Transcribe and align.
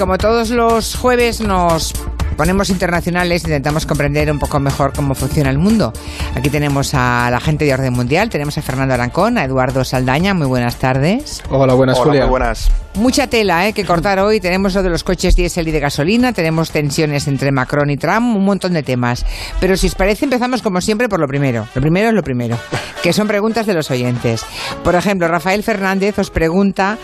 Como 0.00 0.16
todos 0.16 0.48
los 0.48 0.96
jueves 0.96 1.42
nos 1.42 1.92
ponemos 2.40 2.70
internacionales, 2.70 3.44
intentamos 3.44 3.84
comprender 3.84 4.32
un 4.32 4.38
poco 4.38 4.58
mejor 4.60 4.94
cómo 4.94 5.14
funciona 5.14 5.50
el 5.50 5.58
mundo. 5.58 5.92
Aquí 6.34 6.48
tenemos 6.48 6.94
a 6.94 7.28
la 7.30 7.38
gente 7.38 7.66
de 7.66 7.74
Orden 7.74 7.92
Mundial, 7.92 8.30
tenemos 8.30 8.56
a 8.56 8.62
Fernando 8.62 8.94
Arancón, 8.94 9.36
a 9.36 9.44
Eduardo 9.44 9.84
Saldaña, 9.84 10.32
muy 10.32 10.46
buenas 10.46 10.76
tardes. 10.76 11.42
Hola, 11.50 11.74
buenas, 11.74 11.98
Hola, 11.98 12.06
Julia. 12.06 12.22
muy 12.22 12.30
buenas. 12.30 12.70
Mucha 12.94 13.28
tela 13.28 13.68
¿eh? 13.68 13.72
que 13.72 13.84
cortar 13.84 14.18
hoy. 14.18 14.40
Tenemos 14.40 14.74
lo 14.74 14.82
de 14.82 14.88
los 14.88 15.04
coches 15.04 15.36
diésel 15.36 15.68
y 15.68 15.70
de 15.70 15.80
gasolina, 15.80 16.32
tenemos 16.32 16.70
tensiones 16.70 17.28
entre 17.28 17.52
Macron 17.52 17.90
y 17.90 17.98
Trump, 17.98 18.34
un 18.34 18.44
montón 18.44 18.72
de 18.72 18.82
temas. 18.82 19.26
Pero 19.60 19.76
si 19.76 19.88
os 19.88 19.94
parece, 19.94 20.24
empezamos 20.24 20.62
como 20.62 20.80
siempre 20.80 21.10
por 21.10 21.20
lo 21.20 21.28
primero. 21.28 21.68
Lo 21.74 21.82
primero 21.82 22.08
es 22.08 22.14
lo 22.14 22.22
primero, 22.22 22.58
que 23.02 23.12
son 23.12 23.28
preguntas 23.28 23.66
de 23.66 23.74
los 23.74 23.90
oyentes. 23.90 24.46
Por 24.82 24.94
ejemplo, 24.94 25.28
Rafael 25.28 25.62
Fernández 25.62 26.18
os 26.18 26.30
pregunta 26.30 26.96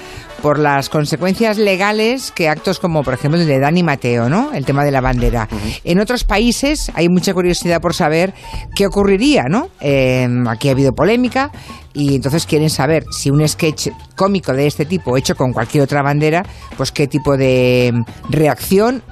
por 0.43 0.59
las 0.59 0.89
consecuencias 0.89 1.57
legales 1.59 2.31
que 2.31 2.49
actos 2.49 2.79
como, 2.79 3.03
por 3.03 3.15
ejemplo, 3.15 3.41
el 3.41 3.47
de 3.47 3.59
Dani 3.59 3.83
Mateo, 3.83 4.29
¿no? 4.29 4.53
El 4.53 4.65
tema 4.65 4.85
de 4.85 4.91
la 4.91 5.01
bandera. 5.01 5.26
En 5.85 6.01
otros 6.01 6.25
países 6.25 6.91
hay 6.95 7.09
mucha 7.09 7.35
curiosidad 7.35 7.81
por 7.81 7.95
saber 7.95 8.35
qué 8.75 8.87
ocurriría, 8.87 9.45
¿no? 9.49 9.69
Eh, 9.81 10.29
aquí 10.49 10.69
ha 10.69 10.73
habido 10.73 10.93
polémica 10.93 11.51
y 11.93 12.17
entonces 12.17 12.47
quieren 12.47 12.71
saber 12.71 13.05
si 13.11 13.31
un 13.31 13.47
sketch 13.47 13.89
cómico 14.15 14.53
de 14.53 14.67
este 14.67 14.85
tipo 14.85 15.17
hecho 15.17 15.35
con 15.35 15.53
cualquier 15.53 15.85
otra 15.85 16.03
bandera, 16.03 16.45
pues 16.77 16.93
qué 16.93 17.07
tipo 17.07 17.37
de 17.37 17.93
mm, 17.93 18.31
reacción 18.31 19.03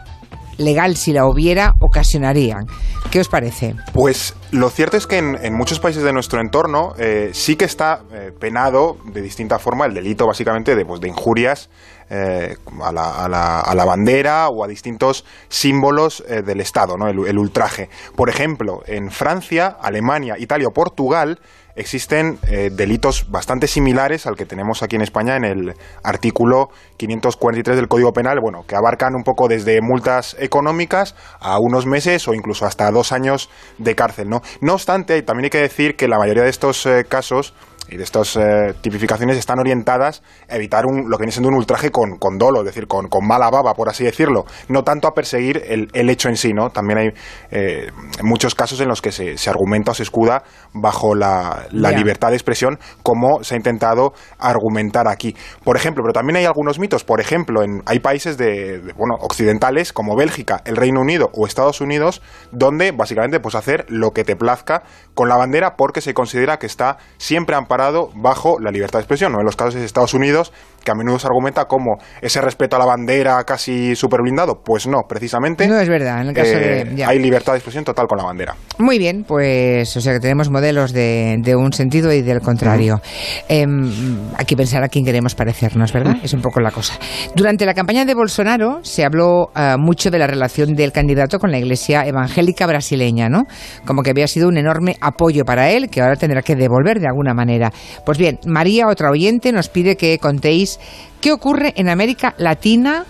legal, 0.58 0.96
si 0.96 1.12
la 1.12 1.26
hubiera, 1.26 1.72
ocasionarían. 1.80 2.66
¿Qué 3.10 3.20
os 3.20 3.28
parece? 3.28 3.74
Pues 3.92 4.34
lo 4.50 4.70
cierto 4.70 4.96
es 4.96 5.06
que 5.06 5.18
en, 5.18 5.36
en 5.42 5.54
muchos 5.54 5.80
países 5.80 6.02
de 6.02 6.12
nuestro 6.12 6.40
entorno 6.40 6.94
eh, 6.98 7.30
sí 7.32 7.56
que 7.56 7.64
está 7.64 8.02
eh, 8.12 8.32
penado 8.38 8.98
de 9.12 9.20
distinta 9.20 9.58
forma 9.58 9.86
el 9.86 9.94
delito 9.94 10.26
básicamente 10.26 10.74
de, 10.74 10.84
pues, 10.84 11.00
de 11.00 11.08
injurias 11.08 11.70
eh, 12.10 12.56
a, 12.82 12.92
la, 12.92 13.24
a 13.24 13.28
la- 13.28 13.60
a 13.60 13.74
la 13.74 13.84
bandera 13.84 14.48
o 14.48 14.64
a 14.64 14.68
distintos 14.68 15.24
símbolos 15.48 16.22
eh, 16.28 16.42
del 16.42 16.60
Estado, 16.60 16.96
¿no? 16.96 17.08
el, 17.08 17.38
ultraje. 17.38 17.88
Por 18.16 18.28
ejemplo, 18.28 18.82
en 18.86 19.10
Francia, 19.10 19.76
Alemania, 19.80 20.36
Italia 20.38 20.68
o 20.68 20.72
Portugal 20.72 21.40
existen 21.76 22.38
eh, 22.46 22.70
delitos 22.72 23.28
bastante 23.32 23.66
similares 23.66 24.26
al 24.26 24.36
que 24.36 24.46
tenemos 24.46 24.84
aquí 24.84 24.94
en 24.94 25.02
España 25.02 25.36
en 25.36 25.44
el 25.44 25.74
artículo 26.04 26.68
543 26.98 27.76
del 27.76 27.88
Código 27.88 28.12
Penal, 28.12 28.38
bueno, 28.40 28.62
que 28.66 28.76
abarcan 28.76 29.16
un 29.16 29.24
poco 29.24 29.48
desde 29.48 29.80
multas 29.80 30.36
económicas 30.38 31.16
a 31.40 31.58
unos 31.58 31.84
meses 31.86 32.28
o 32.28 32.34
incluso 32.34 32.64
hasta 32.64 32.88
dos 32.92 33.10
años 33.10 33.50
de 33.78 33.96
cárcel, 33.96 34.28
¿no? 34.28 34.40
Obstante, 34.72 35.20
también 35.22 35.44
hay 35.46 35.50
que 35.50 35.58
decir 35.58 35.96
que 35.96 36.06
la 36.06 36.18
mayoría 36.18 36.44
de 36.44 36.50
estos 36.50 36.88
casos 37.08 37.54
y 37.88 37.96
de 37.96 38.02
estas 38.02 38.36
eh, 38.36 38.74
tipificaciones 38.80 39.36
están 39.36 39.58
orientadas 39.58 40.22
a 40.48 40.56
evitar 40.56 40.86
un, 40.86 41.10
lo 41.10 41.16
que 41.16 41.22
viene 41.22 41.32
siendo 41.32 41.48
un 41.48 41.56
ultraje 41.56 41.90
con, 41.90 42.18
con 42.18 42.38
dolo, 42.38 42.60
es 42.60 42.66
decir, 42.66 42.86
con, 42.86 43.08
con 43.08 43.26
mala 43.26 43.50
baba, 43.50 43.74
por 43.74 43.88
así 43.88 44.04
decirlo, 44.04 44.44
no 44.68 44.82
tanto 44.84 45.08
a 45.08 45.12
perseguir 45.12 45.62
el, 45.66 45.88
el 45.92 46.10
hecho 46.10 46.28
en 46.28 46.36
sí, 46.36 46.52
¿no? 46.52 46.70
También 46.70 46.98
hay 46.98 47.08
eh, 47.50 47.90
muchos 48.22 48.54
casos 48.54 48.80
en 48.80 48.88
los 48.88 49.02
que 49.02 49.12
se, 49.12 49.36
se 49.36 49.50
argumenta 49.50 49.92
o 49.92 49.94
se 49.94 50.02
escuda 50.02 50.44
bajo 50.72 51.14
la, 51.14 51.66
la 51.70 51.90
libertad 51.90 52.30
de 52.30 52.36
expresión, 52.36 52.78
como 53.02 53.42
se 53.42 53.54
ha 53.54 53.56
intentado 53.56 54.12
argumentar 54.38 55.08
aquí. 55.08 55.36
Por 55.62 55.76
ejemplo, 55.76 56.02
pero 56.02 56.12
también 56.12 56.36
hay 56.36 56.44
algunos 56.44 56.78
mitos, 56.78 57.04
por 57.04 57.20
ejemplo, 57.20 57.62
en, 57.62 57.82
hay 57.86 58.00
países 58.00 58.36
de, 58.36 58.80
de, 58.80 58.92
bueno, 58.92 59.14
occidentales 59.20 59.92
como 59.92 60.16
Bélgica, 60.16 60.62
el 60.64 60.76
Reino 60.76 61.00
Unido 61.00 61.30
o 61.32 61.46
Estados 61.46 61.80
Unidos, 61.80 62.22
donde 62.50 62.92
básicamente 62.92 63.40
puedes 63.40 63.56
hacer 63.56 63.86
lo 63.88 64.10
que 64.10 64.24
te 64.24 64.36
plazca 64.36 64.82
con 65.14 65.28
la 65.28 65.36
bandera 65.36 65.76
porque 65.76 66.00
se 66.00 66.14
considera 66.14 66.58
que 66.58 66.66
está 66.66 66.98
siempre 67.18 67.56
amparado 67.56 68.10
bajo 68.14 68.58
la 68.58 68.70
libertad 68.70 68.98
de 68.98 69.04
expresión. 69.04 69.32
¿no? 69.32 69.40
En 69.40 69.46
los 69.46 69.56
casos 69.56 69.74
de 69.74 69.84
Estados 69.84 70.14
Unidos, 70.14 70.52
que 70.84 70.92
a 70.92 70.94
menudo 70.94 71.18
se 71.18 71.26
argumenta 71.26 71.64
como 71.64 71.96
ese 72.20 72.40
respeto 72.40 72.76
a 72.76 72.78
la 72.78 72.84
bandera 72.84 73.42
casi 73.44 73.96
súper 73.96 74.20
blindado, 74.22 74.60
pues 74.62 74.86
no, 74.86 75.02
precisamente 75.08 75.66
No 75.66 75.78
es 75.78 75.88
verdad, 75.88 76.20
en 76.20 76.28
el 76.28 76.34
caso 76.34 76.52
eh, 76.52 76.84
de... 76.84 76.96
ya. 76.96 77.08
hay 77.08 77.18
libertad 77.18 77.52
de 77.52 77.58
expresión 77.58 77.84
total 77.84 78.06
con 78.06 78.18
la 78.18 78.24
bandera. 78.24 78.54
Muy 78.78 78.98
bien, 78.98 79.24
pues 79.26 79.96
o 79.96 80.00
sea 80.00 80.12
que 80.12 80.20
tenemos 80.20 80.50
modelos 80.50 80.92
de, 80.92 81.36
de 81.40 81.56
un 81.56 81.72
sentido 81.72 82.12
y 82.12 82.22
del 82.22 82.40
contrario. 82.40 83.00
Em, 83.48 83.90
hay 84.36 84.44
que 84.44 84.56
pensar 84.56 84.82
a 84.82 84.88
quién 84.88 85.04
queremos 85.04 85.34
parecernos, 85.34 85.92
¿verdad? 85.92 86.16
Es 86.22 86.32
un 86.34 86.40
poco 86.40 86.60
la 86.60 86.70
cosa. 86.70 86.94
Durante 87.34 87.66
la 87.66 87.74
campaña 87.74 88.04
de 88.04 88.14
Bolsonaro 88.14 88.80
se 88.82 89.04
habló 89.04 89.50
ah, 89.54 89.76
mucho 89.78 90.10
de 90.10 90.18
la 90.18 90.26
relación 90.26 90.74
del 90.74 90.92
candidato 90.92 91.38
con 91.38 91.50
la 91.50 91.58
iglesia 91.58 92.06
evangélica 92.06 92.66
brasileña, 92.66 93.28
¿no? 93.28 93.44
Como 93.84 94.02
que 94.02 94.10
había 94.10 94.26
sido 94.26 94.48
un 94.48 94.58
enorme 94.58 94.96
apoyo 95.00 95.44
para 95.44 95.70
él, 95.70 95.88
que 95.88 96.00
ahora 96.00 96.16
tendrá 96.16 96.42
que 96.42 96.56
devolver 96.56 97.00
de 97.00 97.06
alguna 97.06 97.34
manera. 97.34 97.72
Pues 98.04 98.18
bien, 98.18 98.38
María, 98.46 98.88
otra 98.88 99.10
oyente, 99.10 99.52
nos 99.52 99.68
pide 99.68 99.96
que 99.96 100.18
contéis 100.18 100.73
qué 101.20 101.32
ocurre 101.32 101.74
en 101.76 101.88
América 101.88 102.34
Latina 102.38 103.04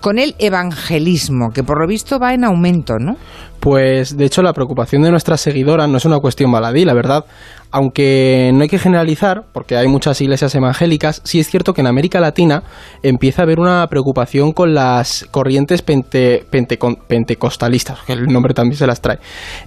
con 0.00 0.18
el 0.18 0.34
evangelismo, 0.38 1.50
que 1.52 1.62
por 1.62 1.78
lo 1.78 1.86
visto 1.86 2.18
va 2.18 2.32
en 2.32 2.44
aumento, 2.44 2.98
¿no? 2.98 3.16
Pues 3.60 4.16
de 4.16 4.24
hecho 4.24 4.40
la 4.40 4.54
preocupación 4.54 5.02
de 5.02 5.10
nuestra 5.10 5.36
seguidora 5.36 5.86
no 5.86 5.98
es 5.98 6.06
una 6.06 6.20
cuestión 6.20 6.50
baladí, 6.50 6.86
la 6.86 6.94
verdad. 6.94 7.26
Aunque 7.70 8.50
no 8.54 8.62
hay 8.62 8.68
que 8.68 8.78
generalizar, 8.78 9.42
porque 9.52 9.76
hay 9.76 9.88
muchas 9.88 10.18
iglesias 10.22 10.54
evangélicas, 10.54 11.20
sí 11.24 11.38
es 11.38 11.50
cierto 11.50 11.74
que 11.74 11.82
en 11.82 11.86
América 11.86 12.18
Latina 12.18 12.62
empieza 13.02 13.42
a 13.42 13.44
haber 13.44 13.60
una 13.60 13.86
preocupación 13.88 14.52
con 14.52 14.72
las 14.72 15.26
corrientes 15.30 15.82
pentecostalistas, 15.82 17.98
que 18.06 18.14
el 18.14 18.24
nombre 18.24 18.54
también 18.54 18.78
se 18.78 18.86
las 18.86 19.02
trae, 19.02 19.18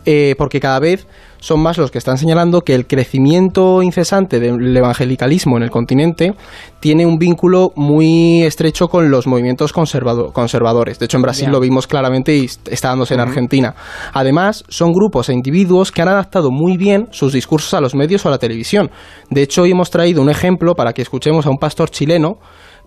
Eh, 0.04 0.34
porque 0.38 0.60
cada 0.60 0.80
vez 0.80 1.06
son 1.44 1.60
más 1.60 1.78
los 1.78 1.92
que 1.92 1.98
están 1.98 2.18
señalando 2.18 2.62
que 2.62 2.74
el 2.74 2.88
crecimiento 2.88 3.82
incesante 3.82 4.40
del 4.40 4.78
evangelicalismo 4.78 5.58
en 5.58 5.64
el 5.64 5.70
continente 5.70 6.34
tiene 6.80 7.06
un 7.06 7.18
vínculo 7.18 7.74
muy 7.76 8.44
estrecho 8.44 8.88
con 8.88 9.12
los 9.12 9.28
movimientos 9.28 9.74
conservado- 9.74 10.32
conservadores. 10.32 11.00
De 11.00 11.06
hecho, 11.06 11.18
en 11.18 11.24
Brasil 11.24 11.50
lo 11.52 11.60
vimos 11.60 11.86
claramente 11.86 12.34
y 12.38 12.46
est- 12.46 12.70
está 12.70 12.88
dándose 12.88 13.16
en 13.16 13.20
Argentina. 13.20 13.76
Además, 14.14 14.64
son 14.70 14.94
grupos 14.94 15.28
e 15.28 15.34
individuos 15.34 15.92
que 15.92 16.02
han 16.02 16.08
adaptado 16.08 16.50
muy 16.50 16.78
bien 16.78 17.08
sus 17.12 17.34
discursos 17.34 17.74
a 17.74 17.82
los 17.82 17.94
medios 17.94 18.26
o 18.26 18.30
a 18.30 18.32
la 18.32 18.38
televisión. 18.38 18.90
De 19.30 19.42
hecho, 19.42 19.64
hoy 19.64 19.72
hemos 19.72 19.90
traído 19.90 20.22
un 20.22 20.30
ejemplo 20.30 20.76
para 20.76 20.94
que 20.94 21.02
escuchemos 21.02 21.46
a 21.46 21.50
un 21.50 21.58
pastor 21.58 21.90
chileno 21.90 22.38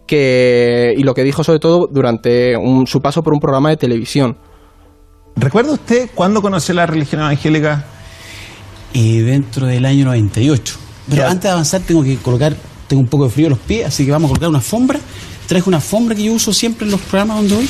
que 0.06 0.94
y 0.96 1.02
lo 1.02 1.12
que 1.12 1.24
dijo 1.24 1.44
sobre 1.44 1.58
todo 1.58 1.88
durante 1.92 2.56
un- 2.56 2.86
su 2.86 3.00
paso 3.02 3.22
por 3.22 3.34
un 3.34 3.38
programa 3.40 3.68
de 3.68 3.76
televisión. 3.76 4.38
¿Recuerda 5.36 5.72
usted 5.72 6.08
cuándo 6.14 6.40
conoció 6.40 6.74
la 6.74 6.86
religión 6.86 7.20
evangélica? 7.20 7.84
Y 8.92 9.18
dentro 9.18 9.66
del 9.66 9.84
año 9.84 10.04
98. 10.06 10.76
Pero 11.08 11.22
Ya. 11.22 11.30
antes 11.30 11.42
de 11.44 11.48
avanzar 11.50 11.80
tengo 11.82 12.02
que 12.02 12.16
colocar, 12.16 12.56
tengo 12.88 13.00
un 13.02 13.08
poco 13.08 13.24
de 13.24 13.30
frío 13.30 13.46
en 13.46 13.50
los 13.50 13.58
pies, 13.58 13.86
así 13.86 14.04
que 14.04 14.10
vamos 14.10 14.28
a 14.28 14.30
colocar 14.30 14.48
una 14.48 14.58
alfombra. 14.58 14.98
Traje 15.46 15.68
una 15.68 15.76
alfombra 15.78 16.14
que 16.16 16.24
yo 16.24 16.32
uso 16.32 16.52
siempre 16.52 16.86
en 16.86 16.90
los 16.92 17.00
programas 17.00 17.36
donde 17.38 17.54
voy. 17.56 17.68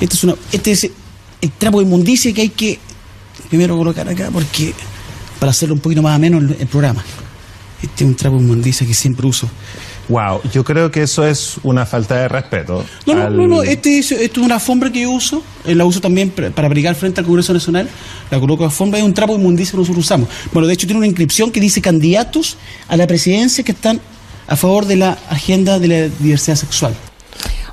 Este 0.00 0.14
es, 0.16 0.24
una, 0.24 0.34
este 0.52 0.72
es 0.72 0.90
el 1.40 1.50
trapo 1.52 1.78
de 1.78 1.84
inmundicia 1.86 2.32
que 2.34 2.40
hay 2.42 2.48
que 2.48 2.78
primero 3.48 3.76
colocar 3.76 4.08
acá 4.08 4.30
porque 4.32 4.74
para 5.38 5.50
hacerlo 5.50 5.74
un 5.74 5.80
poquito 5.80 6.02
más 6.02 6.14
ameno 6.16 6.38
el, 6.38 6.56
el 6.58 6.66
programa. 6.66 7.04
Este 7.82 8.04
es 8.04 8.08
un 8.10 8.16
trapo 8.16 8.36
de 8.36 8.42
inmundicia 8.42 8.86
que 8.86 8.94
siempre 8.94 9.26
uso. 9.26 9.48
Wow, 10.08 10.40
yo 10.52 10.62
creo 10.62 10.90
que 10.90 11.02
eso 11.02 11.26
es 11.26 11.56
una 11.64 11.84
falta 11.84 12.16
de 12.16 12.28
respeto. 12.28 12.84
No, 13.06 13.14
no, 13.14 13.22
al- 13.22 13.36
no, 13.36 13.46
no, 13.48 13.62
este 13.62 13.98
es, 13.98 14.12
esto 14.12 14.40
es 14.40 14.46
una 14.46 14.54
alfombra 14.56 14.90
que 14.92 15.00
yo 15.00 15.10
uso, 15.10 15.42
eh, 15.64 15.74
la 15.74 15.84
uso 15.84 16.00
también 16.00 16.30
para 16.30 16.66
abrigar 16.66 16.94
frente 16.94 17.20
al 17.20 17.26
Congreso 17.26 17.52
Nacional, 17.52 17.88
la 18.30 18.38
coloco 18.38 18.62
de 18.62 18.66
alfombra, 18.66 18.98
es 19.00 19.04
un 19.04 19.14
trapo 19.14 19.32
de 19.34 19.40
inmundicia 19.40 19.72
que 19.72 19.78
nosotros 19.78 20.04
usamos. 20.04 20.28
Bueno, 20.52 20.68
de 20.68 20.74
hecho 20.74 20.86
tiene 20.86 20.98
una 20.98 21.08
inscripción 21.08 21.50
que 21.50 21.58
dice 21.60 21.80
candidatos 21.82 22.56
a 22.86 22.96
la 22.96 23.06
presidencia 23.08 23.64
que 23.64 23.72
están 23.72 24.00
a 24.46 24.54
favor 24.54 24.84
de 24.86 24.94
la 24.94 25.18
agenda 25.28 25.80
de 25.80 25.88
la 25.88 26.08
diversidad 26.20 26.54
sexual. 26.54 26.94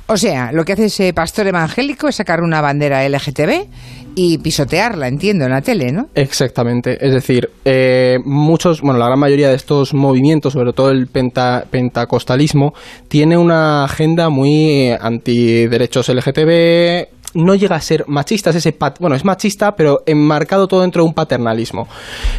O 0.06 0.16
sea, 0.18 0.52
lo 0.52 0.64
que 0.64 0.74
hace 0.74 0.86
ese 0.86 1.14
pastor 1.14 1.46
evangélico 1.46 2.08
es 2.08 2.16
sacar 2.16 2.42
una 2.42 2.60
bandera 2.60 3.08
LGTB 3.08 3.68
y 4.16 4.38
pisotearla, 4.38 5.08
entiendo, 5.08 5.46
en 5.46 5.50
la 5.52 5.62
tele, 5.62 5.90
¿no? 5.92 6.08
Exactamente, 6.14 6.98
es 7.04 7.12
decir, 7.14 7.48
eh, 7.64 8.18
muchos, 8.24 8.80
bueno, 8.82 8.98
la 8.98 9.06
gran 9.06 9.18
mayoría 9.18 9.48
de 9.48 9.56
estos 9.56 9.94
movimientos, 9.94 10.52
sobre 10.52 10.72
todo 10.74 10.90
el 10.90 11.08
penta- 11.08 11.64
pentecostalismo, 11.70 12.74
tiene 13.08 13.36
una 13.38 13.84
agenda 13.84 14.28
muy 14.28 14.52
eh, 14.90 14.98
antiderechos 15.00 16.08
LGTB, 16.10 17.08
no 17.34 17.54
llega 17.54 17.76
a 17.76 17.80
ser 17.80 18.04
machista, 18.08 18.50
es 18.50 18.56
ese 18.56 18.72
pat- 18.72 18.98
bueno, 19.00 19.16
es 19.16 19.24
machista, 19.24 19.72
pero 19.76 20.00
enmarcado 20.06 20.66
todo 20.68 20.82
dentro 20.82 21.02
de 21.02 21.08
un 21.08 21.14
paternalismo. 21.14 21.86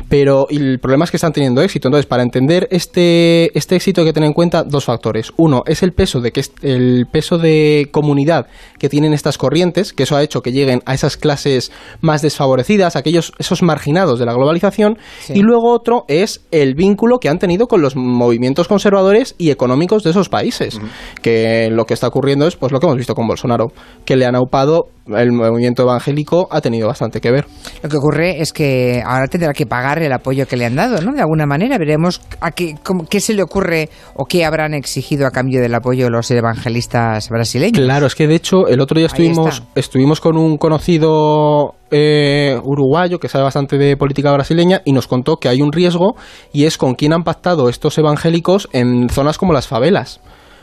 Pero 0.10 0.48
el 0.50 0.80
problema 0.80 1.06
es 1.06 1.12
que 1.12 1.18
están 1.18 1.34
teniendo 1.34 1.62
éxito. 1.62 1.88
Entonces, 1.88 2.06
para 2.06 2.24
entender 2.24 2.68
este, 2.72 3.58
este 3.58 3.76
éxito 3.76 4.02
hay 4.02 4.08
que 4.08 4.14
tener 4.14 4.28
en 4.28 4.34
cuenta 4.34 4.64
dos 4.64 4.86
factores. 4.86 5.32
Uno, 5.38 5.64
es 5.66 5.84
el 5.84 5.94
peso 5.94 6.22
de 6.22 6.32
que 6.32 6.42
el 6.62 7.06
peso 7.12 7.38
de 7.38 7.88
comunidad 7.92 8.48
que 8.80 8.90
tienen 8.90 9.14
estas 9.14 9.38
corrientes, 9.38 9.94
que 9.94 10.04
eso 10.04 10.16
ha 10.16 10.24
hecho 10.24 10.42
que 10.42 10.52
lleguen 10.52 10.82
a 10.86 10.94
esas 10.94 11.18
clases 11.18 11.72
más 12.02 12.22
desfavorecidas, 12.22 12.96
aquellos 12.96 13.34
esos 13.40 13.64
marginados 13.64 14.20
de 14.20 14.26
la 14.26 14.34
globalización, 14.34 14.98
Sí. 15.22 15.34
y 15.36 15.42
luego 15.42 15.72
otro 15.74 16.06
es 16.08 16.46
el 16.52 16.76
vínculo 16.76 17.20
que 17.20 17.30
han 17.30 17.40
tenido 17.40 17.68
con 17.68 17.82
los 17.82 17.96
movimientos 17.96 18.68
conservadores 18.68 19.36
y 19.38 19.50
económicos 19.52 20.04
de 20.04 20.12
esos 20.12 20.30
países, 20.30 20.80
que 21.22 21.70
lo 21.72 21.86
que 21.86 21.94
está 21.94 22.08
ocurriendo 22.08 22.48
es 22.48 22.56
pues 22.56 22.72
lo 22.72 22.80
que 22.80 22.86
hemos 22.86 22.98
visto 22.98 23.16
con 23.16 23.28
Bolsonaro, 23.28 23.68
que 24.06 24.16
le 24.16 24.26
han 24.26 24.36
aupado 24.36 24.85
el 25.08 25.32
movimiento 25.32 25.84
evangélico 25.84 26.48
ha 26.50 26.62
tenido 26.62 26.88
bastante 26.88 27.22
que 27.22 27.30
ver. 27.30 27.46
Lo 27.84 27.90
que 27.90 27.98
ocurre 27.98 28.42
es 28.42 28.52
que 28.52 29.04
ahora 29.06 29.28
tendrá 29.28 29.54
que 29.54 29.68
pagar 29.68 30.02
el 30.02 30.12
apoyo 30.12 30.48
que 30.48 30.58
le 30.58 30.66
han 30.66 30.76
dado, 30.76 31.00
¿no? 31.02 31.14
De 31.14 31.22
alguna 31.22 31.46
manera 31.46 31.78
veremos 31.78 32.22
a 32.42 32.50
qué, 32.52 32.76
cómo- 32.84 33.06
qué 33.06 33.20
se 33.20 33.36
le 33.36 33.44
ocurre 33.44 33.90
o 34.16 34.26
qué 34.26 34.46
habrán 34.46 34.74
exigido 34.74 35.28
a 35.28 35.32
cambio 35.32 35.62
del 35.62 35.76
apoyo 35.76 36.10
los 36.10 36.32
evangelistas 36.32 37.30
brasileños. 37.30 37.80
Claro, 37.86 38.08
es 38.08 38.16
que 38.16 38.28
de 38.28 38.34
hecho 38.36 38.68
el 38.68 38.82
otro 38.82 38.98
día 38.98 39.06
estuvimos, 39.06 39.62
estuvimos 39.76 40.20
con 40.22 40.38
un 40.38 40.58
conocido 40.58 41.76
eh, 41.92 42.60
uruguayo 42.64 43.20
que 43.20 43.28
sabe 43.30 43.44
bastante 43.44 43.78
de 43.78 43.96
política 43.98 44.32
brasileña 44.32 44.82
y 44.86 44.92
nos 44.92 45.08
contó 45.08 45.38
que 45.38 45.50
hay 45.50 45.62
un 45.62 45.72
riesgo 45.72 46.16
y 46.52 46.66
es 46.66 46.80
con 46.80 46.96
quién 46.96 47.14
han 47.14 47.24
pactado 47.24 47.70
estos 47.70 47.96
evangélicos 48.00 48.68
en 48.74 49.08
zonas 49.10 49.38
como 49.38 49.54
las 49.54 49.68
favelas. 49.68 50.20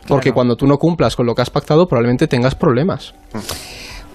Porque 0.09 0.31
Claro. 0.31 0.35
cuando 0.35 0.57
tú 0.57 0.67
no 0.67 0.79
cumplas 0.79 1.15
con 1.15 1.27
lo 1.27 1.35
que 1.37 1.43
has 1.43 1.51
pactado 1.51 1.87
probablemente 1.87 2.27
tengas 2.27 2.57
problemas. 2.57 3.15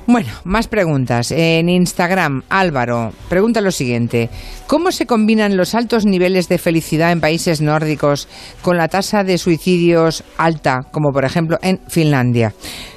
Bueno, 0.09 0.29
más 0.45 0.69
preguntas. 0.69 1.31
En 1.31 1.67
Instagram, 1.67 2.43
Álvaro 2.47 3.11
pregunta 3.27 3.59
lo 3.59 3.71
siguiente. 3.71 4.29
¿Cómo 4.65 4.93
se 4.93 5.05
combinan 5.05 5.57
los 5.57 5.75
altos 5.75 6.05
niveles 6.05 6.47
de 6.47 6.57
felicidad 6.57 7.11
en 7.11 7.19
países 7.19 7.59
nórdicos 7.61 8.29
con 8.61 8.77
la 8.77 8.87
tasa 8.87 9.25
de 9.25 9.37
suicidios 9.37 10.23
alta, 10.37 10.79
como 10.93 11.11
por 11.11 11.25
ejemplo 11.25 11.57
en 11.61 11.81
Finlandia? 11.89 12.53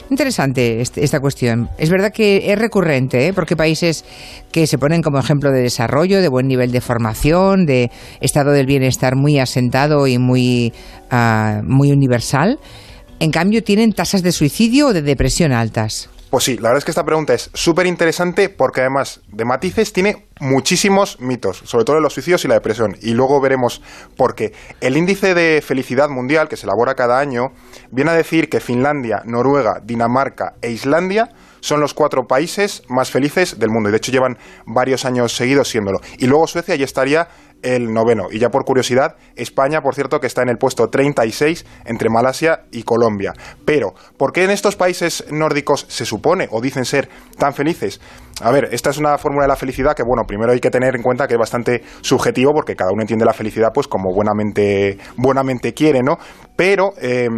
Interesante 0.08 0.80
este- 0.80 1.02
esta 1.02 1.18
cuestión. 1.18 1.68
Es 1.78 1.90
verdad 1.90 2.12
que 2.12 2.52
es 2.52 2.56
recurrente, 2.58 3.26
¿eh? 3.26 3.32
porque 3.32 3.56
países 3.56 4.04
que 4.52 4.68
se 4.68 4.78
ponen 4.78 5.02
como 5.02 5.18
ejemplo 5.18 5.50
de 5.50 5.62
desarrollo, 5.62 6.20
de 6.20 6.28
buen 6.28 6.46
nivel 6.46 6.70
de 6.70 6.80
formación, 6.80 7.66
de 7.66 7.90
estado 8.20 8.52
del 8.52 8.66
bienestar 8.66 9.16
muy 9.16 9.40
asentado 9.40 10.06
y 10.06 10.18
muy, 10.18 10.72
ah, 11.10 11.60
muy 11.64 11.90
universal, 11.90 12.60
en 13.18 13.32
cambio 13.32 13.64
tienen 13.64 13.92
tasas 13.92 14.22
de 14.22 14.30
suicidio 14.30 14.88
o 14.88 14.92
de 14.92 15.02
depresión 15.02 15.52
altas. 15.52 16.08
Pues 16.30 16.44
sí, 16.44 16.58
la 16.58 16.68
verdad 16.68 16.78
es 16.78 16.84
que 16.84 16.92
esta 16.92 17.04
pregunta 17.04 17.34
es 17.34 17.50
súper 17.54 17.86
interesante 17.86 18.48
porque 18.48 18.82
además 18.82 19.20
de 19.26 19.44
matices 19.44 19.92
tiene 19.92 20.28
muchísimos 20.38 21.20
mitos, 21.20 21.60
sobre 21.64 21.84
todo 21.84 21.96
en 21.96 22.04
los 22.04 22.14
suicidios 22.14 22.44
y 22.44 22.48
la 22.48 22.54
depresión. 22.54 22.96
Y 23.02 23.14
luego 23.14 23.40
veremos 23.40 23.82
por 24.16 24.36
qué. 24.36 24.52
El 24.80 24.96
índice 24.96 25.34
de 25.34 25.60
felicidad 25.60 26.08
mundial 26.08 26.48
que 26.48 26.56
se 26.56 26.66
elabora 26.66 26.94
cada 26.94 27.18
año 27.18 27.50
viene 27.90 28.12
a 28.12 28.14
decir 28.14 28.48
que 28.48 28.60
Finlandia, 28.60 29.22
Noruega, 29.24 29.80
Dinamarca 29.82 30.54
e 30.62 30.70
Islandia 30.70 31.30
son 31.58 31.80
los 31.80 31.94
cuatro 31.94 32.28
países 32.28 32.84
más 32.88 33.10
felices 33.10 33.58
del 33.58 33.70
mundo. 33.70 33.88
Y 33.88 33.92
de 33.92 33.98
hecho 33.98 34.12
llevan 34.12 34.38
varios 34.66 35.04
años 35.04 35.34
seguidos 35.34 35.68
siéndolo. 35.68 36.00
Y 36.18 36.28
luego 36.28 36.46
Suecia 36.46 36.76
ya 36.76 36.84
estaría 36.84 37.28
el 37.62 37.92
noveno. 37.92 38.28
Y 38.30 38.38
ya 38.38 38.48
por 38.48 38.64
curiosidad, 38.64 39.16
España, 39.36 39.80
por 39.80 39.94
cierto, 39.94 40.20
que 40.20 40.26
está 40.26 40.42
en 40.42 40.48
el 40.48 40.56
puesto 40.56 40.88
36 40.88 41.64
entre 41.84 42.08
Malasia 42.10 42.62
y 42.70 42.82
Colombia. 42.82 43.32
Pero, 43.64 43.94
¿por 44.16 44.32
qué 44.32 44.44
en 44.44 44.50
estos 44.50 44.76
países 44.76 45.24
nórdicos 45.30 45.86
se 45.88 46.04
supone 46.04 46.48
o 46.50 46.60
dicen 46.60 46.84
ser 46.84 47.08
tan 47.38 47.54
felices? 47.54 48.00
A 48.42 48.50
ver, 48.50 48.68
esta 48.72 48.90
es 48.90 48.98
una 48.98 49.18
fórmula 49.18 49.44
de 49.44 49.48
la 49.48 49.56
felicidad 49.56 49.94
que, 49.94 50.02
bueno, 50.02 50.24
primero 50.26 50.52
hay 50.52 50.60
que 50.60 50.70
tener 50.70 50.96
en 50.96 51.02
cuenta 51.02 51.26
que 51.26 51.34
es 51.34 51.38
bastante 51.38 51.82
subjetivo 52.00 52.52
porque 52.54 52.74
cada 52.74 52.92
uno 52.92 53.02
entiende 53.02 53.24
la 53.24 53.34
felicidad 53.34 53.70
pues 53.74 53.86
como 53.86 54.14
buenamente, 54.14 54.98
buenamente 55.16 55.74
quiere, 55.74 56.00
¿no? 56.02 56.18
Pero 56.56 56.94
eh, 57.00 57.28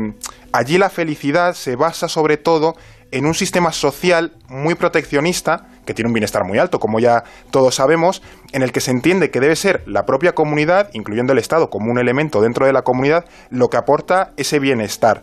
allí 0.52 0.78
la 0.78 0.90
felicidad 0.90 1.54
se 1.54 1.74
basa 1.74 2.08
sobre 2.08 2.36
todo 2.36 2.74
en 3.10 3.26
un 3.26 3.34
sistema 3.34 3.72
social 3.72 4.32
muy 4.48 4.74
proteccionista, 4.74 5.66
que 5.84 5.94
tiene 5.94 6.08
un 6.08 6.14
bienestar 6.14 6.44
muy 6.44 6.58
alto, 6.58 6.78
como 6.78 7.00
ya 7.00 7.24
todos 7.50 7.74
sabemos, 7.74 8.22
en 8.52 8.62
el 8.62 8.72
que 8.72 8.80
se 8.80 8.90
entiende 8.90 9.30
que 9.30 9.40
debe 9.40 9.56
ser 9.56 9.82
la 9.86 10.04
propia 10.04 10.32
comunidad, 10.32 10.90
incluyendo 10.92 11.32
el 11.32 11.38
Estado 11.38 11.70
como 11.70 11.90
un 11.90 11.98
elemento 11.98 12.40
dentro 12.40 12.66
de 12.66 12.72
la 12.72 12.82
comunidad, 12.82 13.24
lo 13.50 13.68
que 13.68 13.76
aporta 13.76 14.32
ese 14.36 14.58
bienestar. 14.58 15.22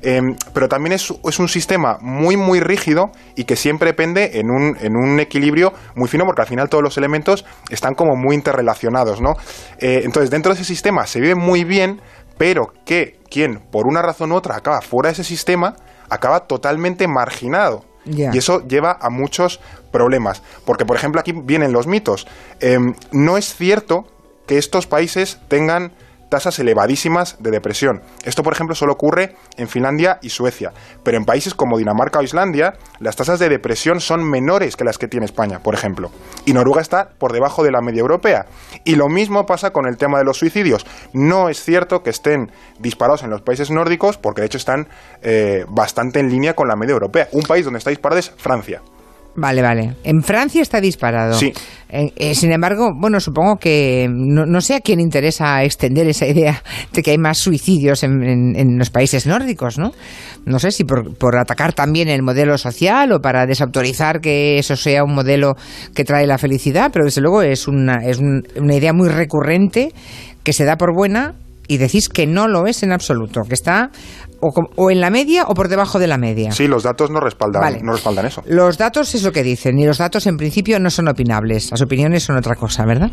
Eh, 0.00 0.20
pero 0.54 0.68
también 0.68 0.92
es, 0.92 1.12
es, 1.24 1.38
un 1.40 1.48
sistema 1.48 1.98
muy, 2.00 2.36
muy 2.36 2.60
rígido 2.60 3.10
y 3.34 3.44
que 3.44 3.56
siempre 3.56 3.94
pende 3.94 4.38
en 4.38 4.48
un, 4.48 4.76
en 4.80 4.96
un, 4.96 5.18
equilibrio 5.18 5.72
muy 5.96 6.08
fino, 6.08 6.24
porque 6.24 6.42
al 6.42 6.46
final 6.46 6.68
todos 6.68 6.84
los 6.84 6.96
elementos 6.96 7.44
están 7.68 7.94
como 7.94 8.14
muy 8.14 8.36
interrelacionados, 8.36 9.20
¿no? 9.20 9.32
Eh, 9.80 10.02
entonces, 10.04 10.30
dentro 10.30 10.52
de 10.52 10.60
ese 10.60 10.64
sistema 10.64 11.04
se 11.06 11.20
vive 11.20 11.34
muy 11.34 11.64
bien, 11.64 12.00
pero 12.36 12.72
que 12.84 13.18
quien, 13.28 13.58
por 13.72 13.88
una 13.88 14.00
razón 14.00 14.30
u 14.30 14.36
otra, 14.36 14.56
acaba 14.56 14.80
fuera 14.82 15.08
de 15.08 15.14
ese 15.14 15.24
sistema, 15.24 15.74
acaba 16.08 16.46
totalmente 16.46 17.08
marginado. 17.08 17.84
Y 18.10 18.38
eso 18.38 18.66
lleva 18.66 18.98
a 19.00 19.10
muchos 19.10 19.60
problemas. 19.90 20.42
Porque, 20.64 20.84
por 20.84 20.96
ejemplo, 20.96 21.20
aquí 21.20 21.32
vienen 21.32 21.72
los 21.72 21.86
mitos. 21.86 22.26
Eh, 22.60 22.78
no 23.12 23.36
es 23.36 23.54
cierto 23.54 24.06
que 24.46 24.58
estos 24.58 24.86
países 24.86 25.38
tengan 25.48 25.92
tasas 26.28 26.58
elevadísimas 26.58 27.36
de 27.40 27.50
depresión. 27.50 28.02
Esto, 28.24 28.42
por 28.42 28.52
ejemplo, 28.52 28.74
solo 28.74 28.92
ocurre 28.92 29.36
en 29.56 29.68
Finlandia 29.68 30.18
y 30.22 30.30
Suecia. 30.30 30.72
Pero 31.02 31.16
en 31.16 31.24
países 31.24 31.54
como 31.54 31.78
Dinamarca 31.78 32.18
o 32.18 32.22
Islandia, 32.22 32.74
las 32.98 33.16
tasas 33.16 33.38
de 33.38 33.48
depresión 33.48 34.00
son 34.00 34.28
menores 34.28 34.76
que 34.76 34.84
las 34.84 34.98
que 34.98 35.08
tiene 35.08 35.26
España, 35.26 35.60
por 35.60 35.74
ejemplo. 35.74 36.10
Y 36.44 36.52
Noruega 36.52 36.80
está 36.80 37.10
por 37.18 37.32
debajo 37.32 37.62
de 37.64 37.70
la 37.70 37.80
media 37.80 38.00
europea. 38.00 38.46
Y 38.84 38.96
lo 38.96 39.08
mismo 39.08 39.46
pasa 39.46 39.70
con 39.70 39.86
el 39.86 39.96
tema 39.96 40.18
de 40.18 40.24
los 40.24 40.38
suicidios. 40.38 40.86
No 41.12 41.48
es 41.48 41.62
cierto 41.62 42.02
que 42.02 42.10
estén 42.10 42.50
disparados 42.78 43.22
en 43.22 43.30
los 43.30 43.42
países 43.42 43.70
nórdicos, 43.70 44.18
porque 44.18 44.42
de 44.42 44.46
hecho 44.46 44.58
están 44.58 44.88
eh, 45.22 45.64
bastante 45.68 46.20
en 46.20 46.30
línea 46.30 46.54
con 46.54 46.68
la 46.68 46.76
media 46.76 46.92
europea. 46.92 47.28
Un 47.32 47.42
país 47.42 47.64
donde 47.64 47.78
está 47.78 47.90
disparado 47.90 48.18
es 48.18 48.30
Francia. 48.36 48.82
Vale, 49.40 49.62
vale. 49.62 49.94
En 50.02 50.22
Francia 50.22 50.60
está 50.60 50.80
disparado. 50.80 51.34
Sí. 51.34 51.52
Eh, 51.90 52.12
eh, 52.16 52.34
sin 52.34 52.50
embargo, 52.50 52.90
bueno, 52.92 53.20
supongo 53.20 53.56
que 53.56 54.08
no, 54.10 54.44
no, 54.46 54.60
sé 54.60 54.74
a 54.74 54.80
quién 54.80 54.98
interesa 54.98 55.62
extender 55.62 56.08
esa 56.08 56.26
idea 56.26 56.60
de 56.92 57.02
que 57.02 57.12
hay 57.12 57.18
más 57.18 57.38
suicidios 57.38 58.02
en, 58.02 58.24
en, 58.24 58.56
en 58.56 58.78
los 58.78 58.90
países 58.90 59.26
nórdicos, 59.26 59.78
¿no? 59.78 59.92
No 60.44 60.58
sé 60.58 60.72
si 60.72 60.82
por, 60.82 61.16
por, 61.16 61.38
atacar 61.38 61.72
también 61.72 62.08
el 62.08 62.22
modelo 62.22 62.58
social 62.58 63.12
o 63.12 63.20
para 63.20 63.46
desautorizar 63.46 64.20
que 64.20 64.58
eso 64.58 64.74
sea 64.74 65.04
un 65.04 65.14
modelo 65.14 65.54
que 65.94 66.04
trae 66.04 66.26
la 66.26 66.36
felicidad, 66.36 66.90
pero 66.92 67.04
desde 67.04 67.20
luego 67.20 67.42
es 67.42 67.68
una, 67.68 68.04
es 68.04 68.18
un, 68.18 68.42
una 68.56 68.74
idea 68.74 68.92
muy 68.92 69.08
recurrente 69.08 69.92
que 70.42 70.52
se 70.52 70.64
da 70.64 70.76
por 70.76 70.92
buena 70.92 71.36
y 71.68 71.76
decís 71.76 72.08
que 72.08 72.26
no 72.26 72.48
lo 72.48 72.66
es 72.66 72.82
en 72.82 72.90
absoluto, 72.90 73.42
que 73.42 73.54
está 73.54 73.90
o, 74.40 74.50
o, 74.76 74.90
en 74.90 75.00
la 75.00 75.10
media 75.10 75.44
o 75.44 75.54
por 75.54 75.68
debajo 75.68 75.98
de 75.98 76.06
la 76.06 76.18
media. 76.18 76.52
Sí, 76.52 76.66
los 76.66 76.82
datos 76.82 77.10
no 77.10 77.20
respaldan, 77.20 77.62
vale. 77.62 77.80
no 77.82 77.92
respaldan 77.92 78.26
eso. 78.26 78.42
Los 78.46 78.78
datos 78.78 79.14
es 79.14 79.22
lo 79.22 79.32
que 79.32 79.42
dicen 79.42 79.78
y 79.78 79.86
los 79.86 79.98
datos 79.98 80.26
en 80.26 80.36
principio 80.36 80.78
no 80.80 80.90
son 80.90 81.08
opinables. 81.08 81.70
Las 81.70 81.82
opiniones 81.82 82.24
son 82.24 82.36
otra 82.36 82.54
cosa, 82.54 82.84
¿verdad? 82.84 83.10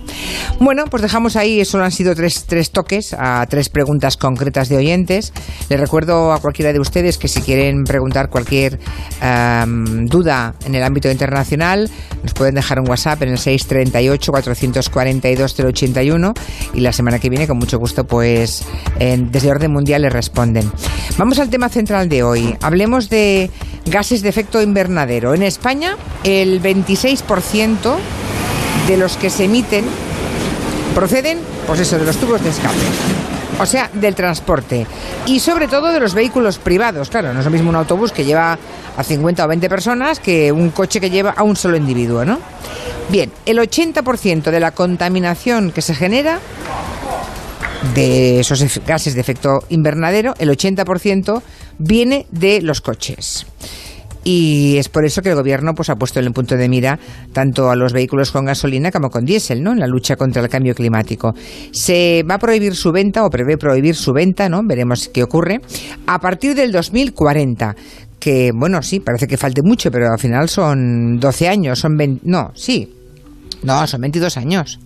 Bueno, 0.59 0.85
pues 0.89 1.01
dejamos 1.01 1.35
ahí, 1.35 1.63
solo 1.65 1.83
han 1.83 1.91
sido 1.91 2.15
tres, 2.15 2.45
tres 2.45 2.71
toques 2.71 3.15
a 3.17 3.45
tres 3.47 3.69
preguntas 3.69 4.17
concretas 4.17 4.69
de 4.69 4.77
oyentes. 4.77 5.33
Les 5.69 5.79
recuerdo 5.79 6.33
a 6.33 6.39
cualquiera 6.39 6.73
de 6.73 6.79
ustedes 6.79 7.17
que 7.17 7.27
si 7.27 7.41
quieren 7.41 7.83
preguntar 7.83 8.29
cualquier 8.29 8.79
um, 9.21 10.05
duda 10.05 10.53
en 10.65 10.75
el 10.75 10.83
ámbito 10.83 11.09
internacional, 11.09 11.89
nos 12.23 12.33
pueden 12.33 12.55
dejar 12.55 12.79
un 12.79 12.89
WhatsApp 12.89 13.21
en 13.23 13.29
el 13.29 13.37
638-442-081 13.37 16.33
y 16.73 16.79
la 16.81 16.91
semana 16.91 17.19
que 17.19 17.29
viene, 17.29 17.47
con 17.47 17.57
mucho 17.57 17.79
gusto, 17.79 18.05
pues 18.05 18.65
en, 18.99 19.31
desde 19.31 19.51
Orden 19.51 19.71
Mundial 19.71 20.01
les 20.03 20.13
responden. 20.13 20.71
Vamos 21.17 21.39
al 21.39 21.49
tema 21.49 21.69
central 21.69 22.09
de 22.09 22.23
hoy. 22.23 22.57
Hablemos 22.61 23.09
de 23.09 23.49
gases 23.85 24.21
de 24.21 24.27
efecto 24.27 24.61
invernadero. 24.61 25.33
En 25.33 25.43
España, 25.43 25.95
el 26.25 26.61
26% 26.61 27.95
de 28.87 28.97
los 28.97 29.15
que 29.15 29.29
se 29.29 29.45
emiten 29.45 29.85
proceden, 30.93 31.39
pues 31.67 31.79
eso, 31.79 31.97
de 31.97 32.05
los 32.05 32.17
tubos 32.17 32.43
de 32.43 32.49
escape. 32.49 32.75
O 33.61 33.65
sea, 33.65 33.89
del 33.93 34.13
transporte. 34.13 34.85
Y 35.25 35.39
sobre 35.39 35.69
todo 35.69 35.93
de 35.93 36.01
los 36.01 36.13
vehículos 36.13 36.57
privados. 36.57 37.09
Claro, 37.09 37.33
no 37.33 37.39
es 37.39 37.45
lo 37.45 37.51
mismo 37.51 37.69
un 37.69 37.77
autobús 37.77 38.11
que 38.11 38.25
lleva 38.25 38.59
a 38.97 39.03
50 39.03 39.45
o 39.45 39.47
20 39.47 39.69
personas 39.69 40.19
que 40.19 40.51
un 40.51 40.71
coche 40.71 40.99
que 40.99 41.09
lleva 41.09 41.31
a 41.31 41.43
un 41.43 41.55
solo 41.55 41.77
individuo, 41.77 42.25
¿no? 42.25 42.39
Bien, 43.07 43.31
el 43.45 43.59
80% 43.59 44.51
de 44.51 44.59
la 44.59 44.71
contaminación 44.71 45.71
que 45.71 45.81
se 45.81 45.95
genera 45.95 46.39
de 47.93 48.39
esos 48.39 48.63
gases 48.85 49.13
de 49.13 49.21
efecto 49.21 49.59
invernadero, 49.69 50.33
el 50.39 50.49
80% 50.49 51.41
viene 51.77 52.25
de 52.31 52.61
los 52.61 52.81
coches. 52.81 53.45
Y 54.27 54.77
es 54.77 54.89
por 54.89 55.05
eso 55.05 55.21
que 55.21 55.29
el 55.29 55.35
gobierno 55.35 55.75
pues, 55.75 55.89
ha 55.89 55.95
puesto 55.95 56.19
en 56.19 56.25
el 56.25 56.33
punto 56.33 56.57
de 56.57 56.67
mira 56.67 56.97
tanto 57.31 57.69
a 57.69 57.75
los 57.75 57.93
vehículos 57.93 58.31
con 58.31 58.45
gasolina 58.45 58.91
como 58.91 59.11
con 59.11 59.23
diésel, 59.23 59.61
¿no? 59.61 59.71
En 59.71 59.79
la 59.79 59.85
lucha 59.85 60.15
contra 60.15 60.41
el 60.41 60.49
cambio 60.49 60.73
climático. 60.73 61.35
Se 61.71 62.23
va 62.23 62.35
a 62.35 62.39
prohibir 62.39 62.75
su 62.75 62.91
venta 62.91 63.23
o 63.23 63.29
prevé 63.29 63.57
prohibir 63.57 63.95
su 63.95 64.13
venta, 64.13 64.49
¿no? 64.49 64.61
Veremos 64.63 65.09
qué 65.09 65.21
ocurre. 65.21 65.61
A 66.07 66.19
partir 66.19 66.55
del 66.55 66.71
2040 66.71 67.75
que, 68.19 68.51
bueno, 68.51 68.81
sí, 68.81 68.99
parece 68.99 69.27
que 69.27 69.37
falte 69.37 69.61
mucho, 69.61 69.91
pero 69.91 70.11
al 70.11 70.17
final 70.17 70.49
son 70.49 71.19
12 71.19 71.47
años, 71.47 71.77
son 71.77 71.95
20, 71.95 72.21
no, 72.27 72.51
sí, 72.55 72.91
no, 73.61 73.85
son 73.85 74.01
22 74.01 74.37
años. 74.37 74.79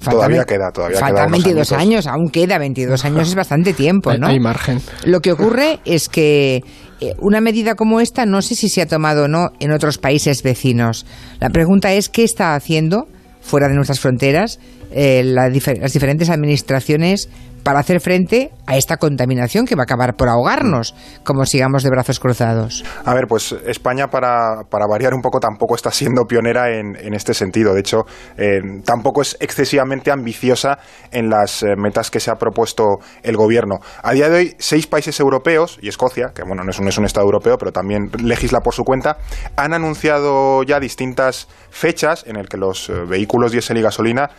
Faltan, 0.00 0.20
todavía 0.20 0.44
queda, 0.44 0.70
todavía 0.70 0.98
faltan 0.98 1.26
queda 1.26 1.32
22 1.32 1.72
años, 1.72 2.06
aún 2.06 2.30
queda 2.30 2.58
22 2.58 3.04
años, 3.04 3.28
es 3.28 3.34
bastante 3.34 3.72
tiempo, 3.72 4.12
¿no? 4.14 4.28
Hay, 4.28 4.34
hay 4.34 4.40
margen. 4.40 4.80
Lo 5.04 5.20
que 5.20 5.32
ocurre 5.32 5.80
es 5.84 6.08
que 6.08 6.62
eh, 7.00 7.14
una 7.18 7.40
medida 7.40 7.74
como 7.74 8.00
esta 8.00 8.24
no 8.24 8.40
sé 8.40 8.54
si 8.54 8.68
se 8.68 8.82
ha 8.82 8.86
tomado 8.86 9.24
o 9.24 9.28
no 9.28 9.50
en 9.58 9.72
otros 9.72 9.98
países 9.98 10.42
vecinos. 10.42 11.04
La 11.40 11.50
pregunta 11.50 11.92
es 11.92 12.08
qué 12.08 12.22
está 12.22 12.54
haciendo 12.54 13.08
fuera 13.40 13.68
de 13.68 13.74
nuestras 13.74 13.98
fronteras 13.98 14.60
eh, 14.90 15.22
la 15.24 15.50
difer 15.50 15.78
las 15.78 15.92
diferentes 15.92 16.30
administraciones 16.30 17.28
para 17.68 17.80
hacer 17.80 18.00
frente 18.00 18.50
a 18.66 18.78
esta 18.78 18.96
contaminación 18.96 19.66
que 19.66 19.74
va 19.74 19.82
a 19.82 19.84
acabar 19.84 20.14
por 20.16 20.30
ahogarnos, 20.30 20.94
como 21.22 21.44
sigamos 21.44 21.82
de 21.82 21.90
brazos 21.90 22.18
cruzados. 22.18 22.82
A 23.04 23.12
ver, 23.12 23.26
pues 23.28 23.54
España, 23.66 24.06
para, 24.06 24.62
variar 24.88 25.12
un 25.12 25.20
poco, 25.20 25.38
tampoco 25.38 25.74
está 25.74 25.90
siendo 25.90 26.24
pionera 26.24 26.70
en, 26.70 27.12
este 27.12 27.34
sentido. 27.34 27.74
De 27.74 27.80
hecho, 27.80 28.06
eh, 28.38 28.60
tampoco 28.86 29.20
es 29.20 29.36
excesivamente 29.40 30.10
ambiciosa 30.10 30.78
en 31.10 31.28
las 31.28 31.62
eh, 31.62 31.74
metas 31.76 32.10
que 32.10 32.20
se 32.20 32.30
ha 32.30 32.36
propuesto 32.36 33.00
el 33.22 33.36
gobierno. 33.36 33.80
A 34.02 34.14
día 34.14 34.30
de 34.30 34.38
hoy, 34.38 34.56
seis 34.58 34.86
países 34.86 35.20
europeos, 35.20 35.78
y 35.82 35.88
Escocia, 35.88 36.32
que 36.34 36.44
bueno, 36.44 36.64
no 36.64 36.70
es 36.70 36.78
un, 36.78 36.88
es 36.88 36.96
un 36.96 37.04
Estado 37.04 37.26
europeo, 37.26 37.58
pero 37.58 37.70
también 37.70 38.10
legisla 38.24 38.60
por 38.60 38.72
su 38.72 38.82
cuenta, 38.82 39.18
han 39.56 39.74
anunciado 39.74 40.62
ya 40.62 40.80
distintas 40.80 41.48
fechas 41.68 42.24
en 42.26 42.36
el 42.36 42.48
que 42.48 42.56
los 42.56 42.88
eh, 42.88 42.94
vehículos 43.06 43.52
diésel 43.52 43.76
y 43.76 43.82
gasolina 43.82 44.30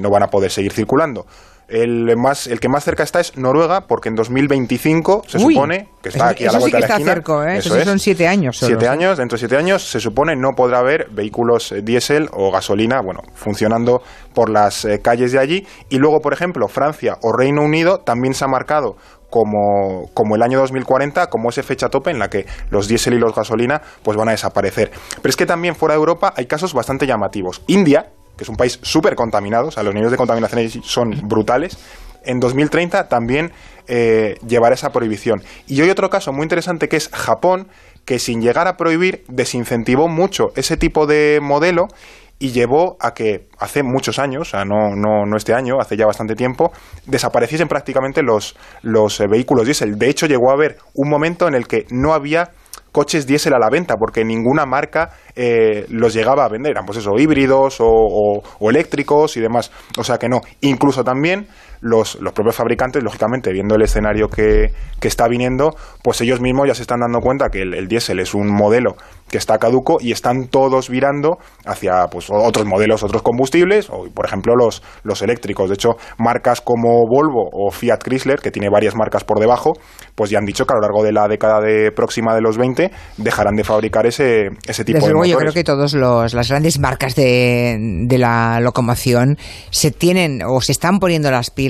no 0.00 0.08
van 0.10 0.22
a 0.22 0.28
poder 0.28 0.50
seguir 0.50 0.72
circulando. 0.72 1.26
El, 1.68 2.16
más, 2.16 2.46
el 2.46 2.60
que 2.60 2.68
más 2.70 2.82
cerca 2.82 3.02
está 3.02 3.20
es 3.20 3.36
Noruega, 3.36 3.82
porque 3.86 4.08
en 4.08 4.14
2025 4.14 5.24
se 5.26 5.36
Uy, 5.38 5.54
supone 5.54 5.88
que 6.02 6.08
está 6.08 6.24
eso- 6.24 6.30
aquí 6.30 6.44
a 6.44 6.46
la 6.46 6.52
sí 6.52 6.58
vuelta 6.60 6.76
que 6.76 6.76
de 6.76 6.80
la 6.80 6.86
está 6.86 6.94
esquina. 6.96 7.12
cerca, 7.14 7.54
¿eh? 7.54 7.58
Eso 7.58 7.76
es. 7.76 7.84
son 7.84 7.98
siete 7.98 8.26
años 8.26 8.56
solo, 8.56 8.68
Siete 8.70 8.86
sí. 8.86 8.90
años, 8.90 9.18
dentro 9.18 9.36
de 9.36 9.40
siete 9.40 9.56
años 9.56 9.82
se 9.90 10.00
supone 10.00 10.34
no 10.34 10.52
podrá 10.56 10.78
haber 10.78 11.08
vehículos 11.10 11.72
eh, 11.72 11.82
diésel 11.82 12.30
o 12.32 12.50
gasolina, 12.50 13.02
bueno, 13.02 13.20
funcionando 13.34 14.02
por 14.34 14.48
las 14.48 14.84
eh, 14.86 15.00
calles 15.02 15.32
de 15.32 15.38
allí. 15.40 15.66
Y 15.90 15.98
luego, 15.98 16.20
por 16.20 16.32
ejemplo, 16.32 16.68
Francia 16.68 17.18
o 17.22 17.32
Reino 17.36 17.62
Unido 17.62 17.98
también 18.00 18.32
se 18.32 18.44
ha 18.44 18.48
marcado 18.48 18.96
como, 19.28 20.08
como 20.14 20.36
el 20.36 20.42
año 20.42 20.58
2040, 20.60 21.26
como 21.28 21.50
esa 21.50 21.62
fecha 21.62 21.90
tope 21.90 22.10
en 22.10 22.18
la 22.18 22.30
que 22.30 22.46
los 22.70 22.88
diésel 22.88 23.12
y 23.12 23.18
los 23.18 23.34
gasolina 23.34 23.82
pues 24.02 24.16
van 24.16 24.28
a 24.28 24.30
desaparecer. 24.30 24.90
Pero 25.20 25.28
es 25.28 25.36
que 25.36 25.44
también 25.44 25.74
fuera 25.76 25.94
de 25.94 25.98
Europa 25.98 26.32
hay 26.34 26.46
casos 26.46 26.72
bastante 26.72 27.06
llamativos. 27.06 27.62
India, 27.66 28.06
que 28.38 28.44
es 28.44 28.48
un 28.48 28.56
país 28.56 28.78
súper 28.82 29.16
contaminado, 29.16 29.68
o 29.68 29.70
sea, 29.70 29.82
los 29.82 29.92
niveles 29.92 30.12
de 30.12 30.16
contaminación 30.16 30.82
son 30.82 31.28
brutales, 31.28 31.76
en 32.24 32.40
2030 32.40 33.08
también 33.08 33.52
eh, 33.86 34.36
llevará 34.46 34.74
esa 34.74 34.90
prohibición. 34.90 35.42
Y 35.66 35.80
hay 35.82 35.90
otro 35.90 36.08
caso 36.08 36.32
muy 36.32 36.44
interesante 36.44 36.88
que 36.88 36.96
es 36.96 37.08
Japón, 37.08 37.68
que 38.04 38.18
sin 38.18 38.40
llegar 38.40 38.68
a 38.68 38.76
prohibir 38.76 39.24
desincentivó 39.28 40.08
mucho 40.08 40.48
ese 40.54 40.76
tipo 40.76 41.06
de 41.06 41.40
modelo 41.42 41.88
y 42.38 42.52
llevó 42.52 42.96
a 43.00 43.14
que 43.14 43.48
hace 43.58 43.82
muchos 43.82 44.18
años, 44.18 44.42
o 44.42 44.50
sea, 44.50 44.64
no, 44.64 44.94
no, 44.94 45.26
no 45.26 45.36
este 45.36 45.54
año, 45.54 45.80
hace 45.80 45.96
ya 45.96 46.06
bastante 46.06 46.36
tiempo, 46.36 46.72
desapareciesen 47.06 47.66
prácticamente 47.66 48.22
los, 48.22 48.56
los 48.82 49.20
eh, 49.20 49.26
vehículos 49.26 49.64
diésel. 49.64 49.98
De 49.98 50.08
hecho, 50.08 50.26
llegó 50.26 50.50
a 50.50 50.54
haber 50.54 50.78
un 50.94 51.08
momento 51.08 51.48
en 51.48 51.54
el 51.54 51.66
que 51.66 51.86
no 51.90 52.14
había 52.14 52.52
coches 52.98 53.26
diésel 53.28 53.54
a 53.54 53.60
la 53.60 53.70
venta 53.70 53.94
porque 53.96 54.24
ninguna 54.24 54.66
marca 54.66 55.10
eh, 55.36 55.86
los 55.88 56.12
llegaba 56.12 56.44
a 56.44 56.48
vender. 56.48 56.72
Eran 56.72 56.84
pues 56.84 56.98
eso, 56.98 57.12
híbridos 57.16 57.80
o, 57.80 57.86
o- 57.86 58.42
o 58.58 58.70
eléctricos 58.70 59.36
y 59.36 59.40
demás. 59.40 59.70
O 59.96 60.02
sea 60.02 60.18
que 60.18 60.28
no. 60.28 60.40
Incluso 60.62 61.04
también 61.04 61.46
los, 61.80 62.18
los 62.20 62.32
propios 62.32 62.56
fabricantes, 62.56 63.02
lógicamente, 63.02 63.52
viendo 63.52 63.74
el 63.74 63.82
escenario 63.82 64.28
que, 64.28 64.72
que 65.00 65.08
está 65.08 65.28
viniendo, 65.28 65.74
pues 66.02 66.20
ellos 66.20 66.40
mismos 66.40 66.68
ya 66.68 66.74
se 66.74 66.82
están 66.82 67.00
dando 67.00 67.20
cuenta 67.20 67.48
que 67.50 67.62
el, 67.62 67.74
el 67.74 67.88
diésel 67.88 68.20
es 68.20 68.34
un 68.34 68.48
modelo 68.52 68.96
que 69.30 69.38
está 69.38 69.58
caduco 69.58 69.98
y 70.00 70.12
están 70.12 70.48
todos 70.48 70.88
virando 70.88 71.36
hacia 71.66 72.06
pues, 72.10 72.28
otros 72.30 72.66
modelos, 72.66 73.02
otros 73.02 73.22
combustibles, 73.22 73.90
o 73.90 74.06
por 74.14 74.24
ejemplo 74.26 74.54
los, 74.56 74.82
los 75.02 75.20
eléctricos. 75.22 75.68
De 75.68 75.74
hecho, 75.74 75.90
marcas 76.18 76.60
como 76.60 77.06
Volvo 77.06 77.48
o 77.52 77.70
Fiat 77.70 78.02
Chrysler, 78.02 78.40
que 78.40 78.50
tiene 78.50 78.70
varias 78.70 78.94
marcas 78.96 79.24
por 79.24 79.38
debajo, 79.38 79.74
pues 80.14 80.30
ya 80.30 80.38
han 80.38 80.46
dicho 80.46 80.64
que 80.64 80.72
a 80.72 80.76
lo 80.76 80.82
largo 80.82 81.04
de 81.04 81.12
la 81.12 81.28
década 81.28 81.60
de 81.60 81.92
próxima 81.92 82.34
de 82.34 82.40
los 82.40 82.56
20 82.56 82.90
dejarán 83.18 83.54
de 83.54 83.64
fabricar 83.64 84.06
ese, 84.06 84.48
ese 84.66 84.84
tipo 84.84 84.96
Desde 84.96 85.08
de 85.08 85.12
luego, 85.12 85.26
yo 85.26 85.34
motores. 85.34 85.52
creo 85.52 85.62
que 85.62 85.64
todas 85.64 85.92
las 86.34 86.48
grandes 86.48 86.78
marcas 86.78 87.14
de, 87.14 87.76
de 88.06 88.18
la 88.18 88.60
locomoción 88.60 89.36
se 89.70 89.90
tienen 89.90 90.40
o 90.46 90.60
se 90.62 90.72
están 90.72 90.98
poniendo 91.00 91.30
las 91.30 91.50
pilas 91.50 91.67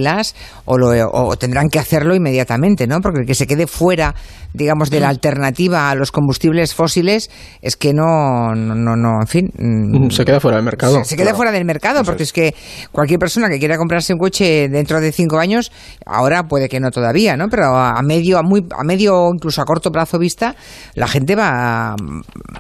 o, 0.65 0.79
lo, 0.79 0.89
o 1.11 1.37
tendrán 1.37 1.69
que 1.69 1.79
hacerlo 1.79 2.15
inmediatamente, 2.15 2.87
¿no? 2.87 3.01
Porque 3.01 3.21
el 3.21 3.27
que 3.27 3.35
se 3.35 3.47
quede 3.47 3.67
fuera, 3.67 4.15
digamos, 4.59 4.91
de 4.91 5.01
la 5.01 5.09
alternativa 5.09 5.89
a 5.91 5.95
los 5.95 6.13
combustibles 6.13 6.75
fósiles 6.75 7.31
es 7.63 7.77
que 7.77 7.95
no, 7.95 8.55
no, 8.55 8.75
no, 8.75 8.97
no, 8.97 9.21
en 9.23 9.27
fin. 9.27 9.51
mm, 9.57 10.11
Se 10.11 10.25
queda 10.25 10.41
fuera 10.41 10.57
del 10.57 10.65
mercado. 10.65 10.99
Se, 10.99 11.05
se 11.05 11.17
queda 11.17 11.35
fuera 11.35 11.51
del 11.53 11.65
mercado, 11.65 12.03
porque 12.05 12.25
es. 12.25 12.33
que 12.33 12.55
cualquier 12.93 13.19
persona 13.19 13.49
que 13.49 13.59
quiera 13.59 13.79
comprarse 13.79 14.13
un 14.13 14.19
coche 14.19 14.69
dentro 14.69 15.01
de 15.01 15.13
cinco 15.13 15.39
años, 15.39 15.73
ahora 16.05 16.43
puede 16.49 16.69
que 16.69 16.81
no 16.81 16.91
todavía, 16.91 17.37
¿no? 17.37 17.49
Pero 17.49 17.77
a, 17.77 18.03
medio, 18.03 18.39
a 18.39 18.43
muy, 18.43 18.67
a 18.79 18.85
medio 18.85 19.31
incluso 19.33 19.63
a 19.63 19.65
corto 19.65 19.91
plazo 19.91 20.19
vista, 20.19 20.55
la 20.95 21.09
gente 21.09 21.35
va 21.37 21.91
a, 21.93 21.97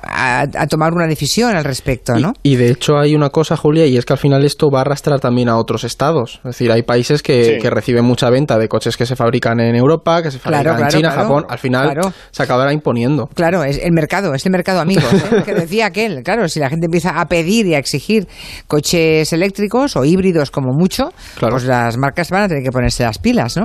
a- 0.03 0.47
a 0.57 0.67
tomar 0.67 0.93
una 0.95 1.07
decisión 1.07 1.55
al 1.57 1.65
respecto, 1.65 2.17
¿no? 2.19 2.33
Y, 2.43 2.53
y 2.53 2.57
de 2.57 2.71
hecho 2.71 2.97
hay 2.99 3.15
una 3.15 3.31
cosa, 3.31 3.57
Julia, 3.57 3.87
y 3.87 3.97
es 3.97 4.05
que 4.05 4.13
al 4.15 4.19
final 4.19 4.45
esto 4.45 4.71
va 4.71 4.79
a 4.79 4.83
arrastrar 4.83 5.21
también 5.21 5.49
a 5.49 5.57
otros 5.57 5.85
estados. 5.85 6.37
Es 6.39 6.45
decir, 6.45 6.71
hay 6.73 6.83
países 6.83 7.23
que, 7.23 7.39
Sí. 7.45 7.59
que 7.61 7.71
reciben 7.71 8.05
mucha 8.05 8.31
venta 8.31 8.59
de 8.59 8.69
coches 8.69 8.97
que 8.97 9.07
se 9.07 9.17
fabrican 9.17 9.61
en 9.61 9.75
Europa, 9.77 10.23
que 10.23 10.31
se 10.31 10.39
fabrican 10.39 10.63
Claro, 10.65 10.77
claro, 10.79 10.93
en 10.93 10.97
China, 10.97 11.13
claro. 11.13 11.29
Japón. 11.29 11.47
Al 11.49 11.59
final 11.59 11.88
Claro. 11.93 12.13
se 12.31 12.43
acabará 12.43 12.73
imponiendo. 12.73 13.27
Claro, 13.35 13.65
es 13.65 13.79
el 13.83 13.93
mercado, 13.93 14.35
es 14.35 14.45
el 14.47 14.53
mercado, 14.53 14.81
amigos. 14.81 15.05
¿eh? 15.33 15.43
que 15.45 15.55
decía 15.55 15.87
aquel, 15.87 16.23
claro, 16.23 16.49
si 16.49 16.61
la 16.61 16.69
gente 16.71 16.87
empieza 16.87 17.21
a 17.21 17.27
pedir 17.27 17.67
y 17.67 17.75
a 17.75 17.79
exigir 17.79 18.27
coches 18.67 19.33
eléctricos 19.33 19.97
o 19.97 20.05
híbridos 20.05 20.51
como 20.51 20.73
mucho, 20.73 21.13
Claro. 21.39 21.55
pues 21.55 21.65
las 21.65 21.97
marcas 21.97 22.31
van 22.31 22.43
a 22.45 22.49
tener 22.49 22.63
que 22.63 22.71
ponerse 22.71 23.03
las 23.05 23.19
pilas, 23.19 23.57
¿no? 23.57 23.65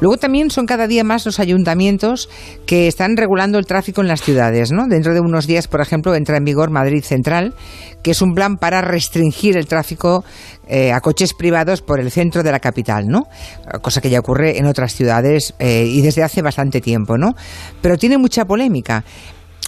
Luego 0.00 0.16
también 0.16 0.50
son 0.50 0.66
cada 0.66 0.86
día 0.86 1.04
más 1.04 1.24
los 1.26 1.40
ayuntamientos 1.40 2.28
que 2.66 2.86
están 2.86 3.16
regulando 3.16 3.58
el 3.58 3.66
tráfico 3.66 4.00
en 4.00 4.08
las 4.08 4.22
ciudades, 4.22 4.72
¿no? 4.72 4.86
Dentro 4.86 5.14
de 5.14 5.20
unos 5.20 5.46
días, 5.46 5.68
por 5.68 5.80
ejemplo, 5.80 6.14
entra 6.14 6.36
en 6.36 6.44
vigor 6.44 6.70
Madrid 6.70 7.02
Central, 7.02 7.54
que 8.04 8.10
es 8.10 8.22
un 8.22 8.34
plan 8.34 8.58
para 8.58 8.82
restringir 8.82 9.56
el 9.56 9.66
tráfico 9.66 10.24
eh, 10.68 10.92
a 10.92 11.00
coches 11.00 11.32
privados 11.32 11.80
por 11.80 11.98
el 11.98 12.10
centro 12.10 12.42
de 12.42 12.52
la 12.52 12.60
capital, 12.60 13.08
¿no? 13.08 13.22
Cosa 13.80 14.02
que 14.02 14.10
ya 14.10 14.20
ocurre 14.20 14.58
en 14.58 14.66
otras 14.66 14.94
ciudades 14.94 15.54
eh, 15.58 15.86
y 15.86 16.02
desde 16.02 16.22
hace 16.22 16.42
bastante 16.42 16.82
tiempo, 16.82 17.16
¿no? 17.16 17.34
Pero 17.80 17.96
tiene 17.96 18.18
mucha 18.18 18.44
polémica. 18.44 19.04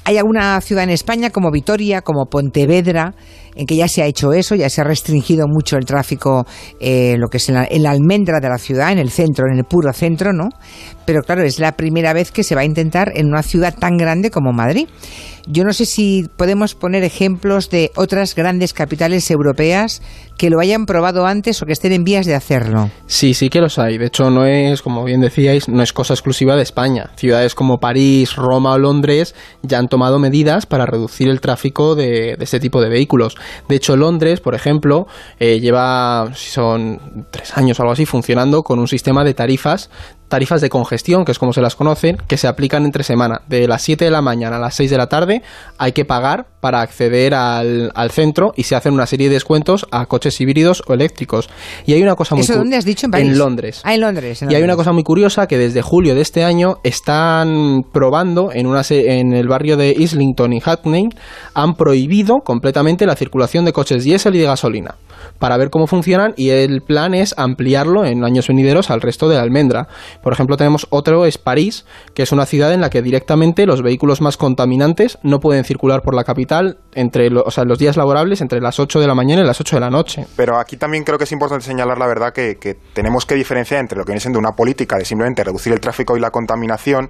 Hay 0.04 0.18
alguna 0.18 0.60
ciudad 0.60 0.84
en 0.84 0.90
España 0.90 1.30
como 1.30 1.50
Vitoria, 1.50 2.02
como 2.02 2.26
Pontevedra, 2.26 3.14
en 3.56 3.66
que 3.66 3.76
ya 3.76 3.88
se 3.88 4.02
ha 4.02 4.06
hecho 4.06 4.32
eso, 4.32 4.54
ya 4.54 4.68
se 4.68 4.80
ha 4.80 4.84
restringido 4.84 5.46
mucho 5.48 5.76
el 5.76 5.84
tráfico, 5.84 6.46
eh, 6.78 7.16
lo 7.18 7.28
que 7.28 7.38
es 7.38 7.48
en 7.48 7.56
la, 7.56 7.66
en 7.68 7.82
la 7.82 7.90
almendra 7.90 8.38
de 8.40 8.48
la 8.48 8.58
ciudad, 8.58 8.92
en 8.92 8.98
el 8.98 9.10
centro, 9.10 9.46
en 9.50 9.58
el 9.58 9.64
puro 9.64 9.92
centro, 9.92 10.32
¿no? 10.32 10.48
Pero 11.06 11.22
claro, 11.22 11.42
es 11.42 11.58
la 11.58 11.72
primera 11.72 12.12
vez 12.12 12.30
que 12.32 12.42
se 12.42 12.54
va 12.54 12.62
a 12.62 12.64
intentar 12.64 13.12
en 13.14 13.26
una 13.26 13.42
ciudad 13.42 13.74
tan 13.78 13.96
grande 13.96 14.30
como 14.30 14.52
Madrid. 14.52 14.88
Yo 15.48 15.62
no 15.62 15.72
sé 15.72 15.86
si 15.86 16.28
podemos 16.36 16.74
poner 16.74 17.04
ejemplos 17.04 17.70
de 17.70 17.92
otras 17.94 18.34
grandes 18.34 18.72
capitales 18.72 19.30
europeas 19.30 20.02
que 20.36 20.50
lo 20.50 20.58
hayan 20.58 20.86
probado 20.86 21.24
antes 21.24 21.62
o 21.62 21.66
que 21.66 21.72
estén 21.72 21.92
en 21.92 22.02
vías 22.02 22.26
de 22.26 22.34
hacerlo. 22.34 22.90
Sí, 23.06 23.32
sí 23.32 23.48
que 23.48 23.60
los 23.60 23.78
hay. 23.78 23.96
De 23.96 24.06
hecho, 24.06 24.28
no 24.30 24.44
es, 24.44 24.82
como 24.82 25.04
bien 25.04 25.20
decíais, 25.20 25.68
no 25.68 25.84
es 25.84 25.92
cosa 25.92 26.14
exclusiva 26.14 26.56
de 26.56 26.62
España. 26.62 27.10
Ciudades 27.14 27.54
como 27.54 27.78
París, 27.78 28.34
Roma 28.34 28.72
o 28.72 28.78
Londres 28.78 29.36
ya 29.62 29.78
han 29.78 29.86
tomado 29.86 30.18
medidas 30.18 30.66
para 30.66 30.84
reducir 30.84 31.28
el 31.28 31.40
tráfico 31.40 31.94
de, 31.94 32.34
de 32.36 32.44
este 32.44 32.58
tipo 32.58 32.80
de 32.80 32.88
vehículos. 32.88 33.36
De 33.68 33.76
hecho, 33.76 33.96
Londres, 33.96 34.40
por 34.40 34.54
ejemplo, 34.54 35.06
eh, 35.38 35.60
lleva, 35.60 36.30
si 36.34 36.50
son 36.50 37.26
tres 37.30 37.56
años 37.56 37.78
o 37.78 37.82
algo 37.82 37.92
así, 37.92 38.06
funcionando 38.06 38.62
con 38.62 38.78
un 38.78 38.88
sistema 38.88 39.24
de 39.24 39.34
tarifas 39.34 39.90
tarifas 40.28 40.60
de 40.60 40.68
congestión, 40.68 41.24
que 41.24 41.32
es 41.32 41.38
como 41.38 41.52
se 41.52 41.60
las 41.60 41.76
conocen, 41.76 42.16
que 42.26 42.36
se 42.36 42.48
aplican 42.48 42.84
entre 42.84 43.04
semana. 43.04 43.42
De 43.48 43.66
las 43.68 43.82
7 43.82 44.04
de 44.06 44.10
la 44.10 44.22
mañana 44.22 44.56
a 44.56 44.60
las 44.60 44.74
6 44.74 44.90
de 44.90 44.96
la 44.98 45.06
tarde 45.08 45.42
hay 45.78 45.92
que 45.92 46.04
pagar 46.04 46.46
para 46.60 46.80
acceder 46.80 47.34
al, 47.34 47.92
al 47.94 48.10
centro 48.10 48.52
y 48.56 48.64
se 48.64 48.74
hacen 48.74 48.92
una 48.94 49.06
serie 49.06 49.28
de 49.28 49.34
descuentos 49.34 49.86
a 49.92 50.06
coches 50.06 50.40
híbridos 50.40 50.82
o 50.88 50.94
eléctricos. 50.94 51.48
Y 51.86 51.92
hay 51.92 52.02
una 52.02 52.16
cosa 52.16 52.34
muy 52.34 52.42
¿Eso 52.42 52.54
cu- 52.54 52.58
dónde 52.60 52.76
has 52.76 52.84
dicho? 52.84 53.06
En 53.06 53.10
París. 53.12 53.36
Londres. 53.36 53.80
Ah, 53.84 53.94
en 53.94 54.00
Londres. 54.00 54.42
en 54.42 54.50
Y 54.50 54.54
hay 54.56 54.62
una 54.62 54.74
cosa 54.76 54.92
muy 54.92 55.04
curiosa 55.04 55.46
que 55.46 55.58
desde 55.58 55.82
julio 55.82 56.14
de 56.14 56.22
este 56.22 56.42
año 56.44 56.78
están 56.82 57.82
probando 57.92 58.50
en, 58.52 58.66
una 58.66 58.82
en 58.90 59.32
el 59.32 59.46
barrio 59.48 59.76
de 59.76 59.94
Islington 59.96 60.52
y 60.52 60.60
Hackney, 60.60 61.08
han 61.54 61.74
prohibido 61.74 62.38
completamente 62.44 63.06
la 63.06 63.14
circulación 63.16 63.64
de 63.64 63.72
coches 63.72 64.02
diésel 64.04 64.34
y 64.34 64.38
de 64.38 64.46
gasolina 64.46 64.96
para 65.38 65.56
ver 65.56 65.70
cómo 65.70 65.86
funcionan 65.86 66.34
y 66.36 66.50
el 66.50 66.82
plan 66.82 67.14
es 67.14 67.34
ampliarlo 67.36 68.04
en 68.04 68.24
años 68.24 68.48
venideros 68.48 68.90
al 68.90 69.00
resto 69.00 69.28
de 69.28 69.36
la 69.36 69.42
almendra. 69.42 69.88
Por 70.26 70.32
ejemplo, 70.32 70.56
tenemos 70.56 70.88
otro, 70.90 71.24
es 71.24 71.38
París, 71.38 71.86
que 72.12 72.24
es 72.24 72.32
una 72.32 72.46
ciudad 72.46 72.72
en 72.72 72.80
la 72.80 72.90
que 72.90 73.00
directamente 73.00 73.64
los 73.64 73.80
vehículos 73.80 74.20
más 74.20 74.36
contaminantes 74.36 75.20
no 75.22 75.38
pueden 75.38 75.62
circular 75.62 76.02
por 76.02 76.16
la 76.16 76.24
capital 76.24 76.80
entre 76.94 77.28
o 77.28 77.48
sea, 77.52 77.62
los 77.62 77.78
días 77.78 77.96
laborables 77.96 78.40
entre 78.40 78.60
las 78.60 78.80
8 78.80 78.98
de 78.98 79.06
la 79.06 79.14
mañana 79.14 79.42
y 79.42 79.46
las 79.46 79.60
8 79.60 79.76
de 79.76 79.80
la 79.80 79.88
noche. 79.88 80.26
Pero 80.34 80.58
aquí 80.58 80.76
también 80.76 81.04
creo 81.04 81.16
que 81.16 81.22
es 81.22 81.30
importante 81.30 81.64
señalar 81.64 81.98
la 81.98 82.08
verdad 82.08 82.32
que 82.32 82.56
tenemos 82.92 83.24
que 83.24 83.36
diferenciar 83.36 83.78
entre 83.78 83.96
lo 83.96 84.04
que 84.04 84.10
viene 84.10 84.20
siendo 84.20 84.40
una 84.40 84.56
política 84.56 84.98
de 84.98 85.04
simplemente 85.04 85.44
reducir 85.44 85.72
el 85.72 85.78
tráfico 85.78 86.16
y 86.16 86.20
la 86.20 86.32
contaminación 86.32 87.08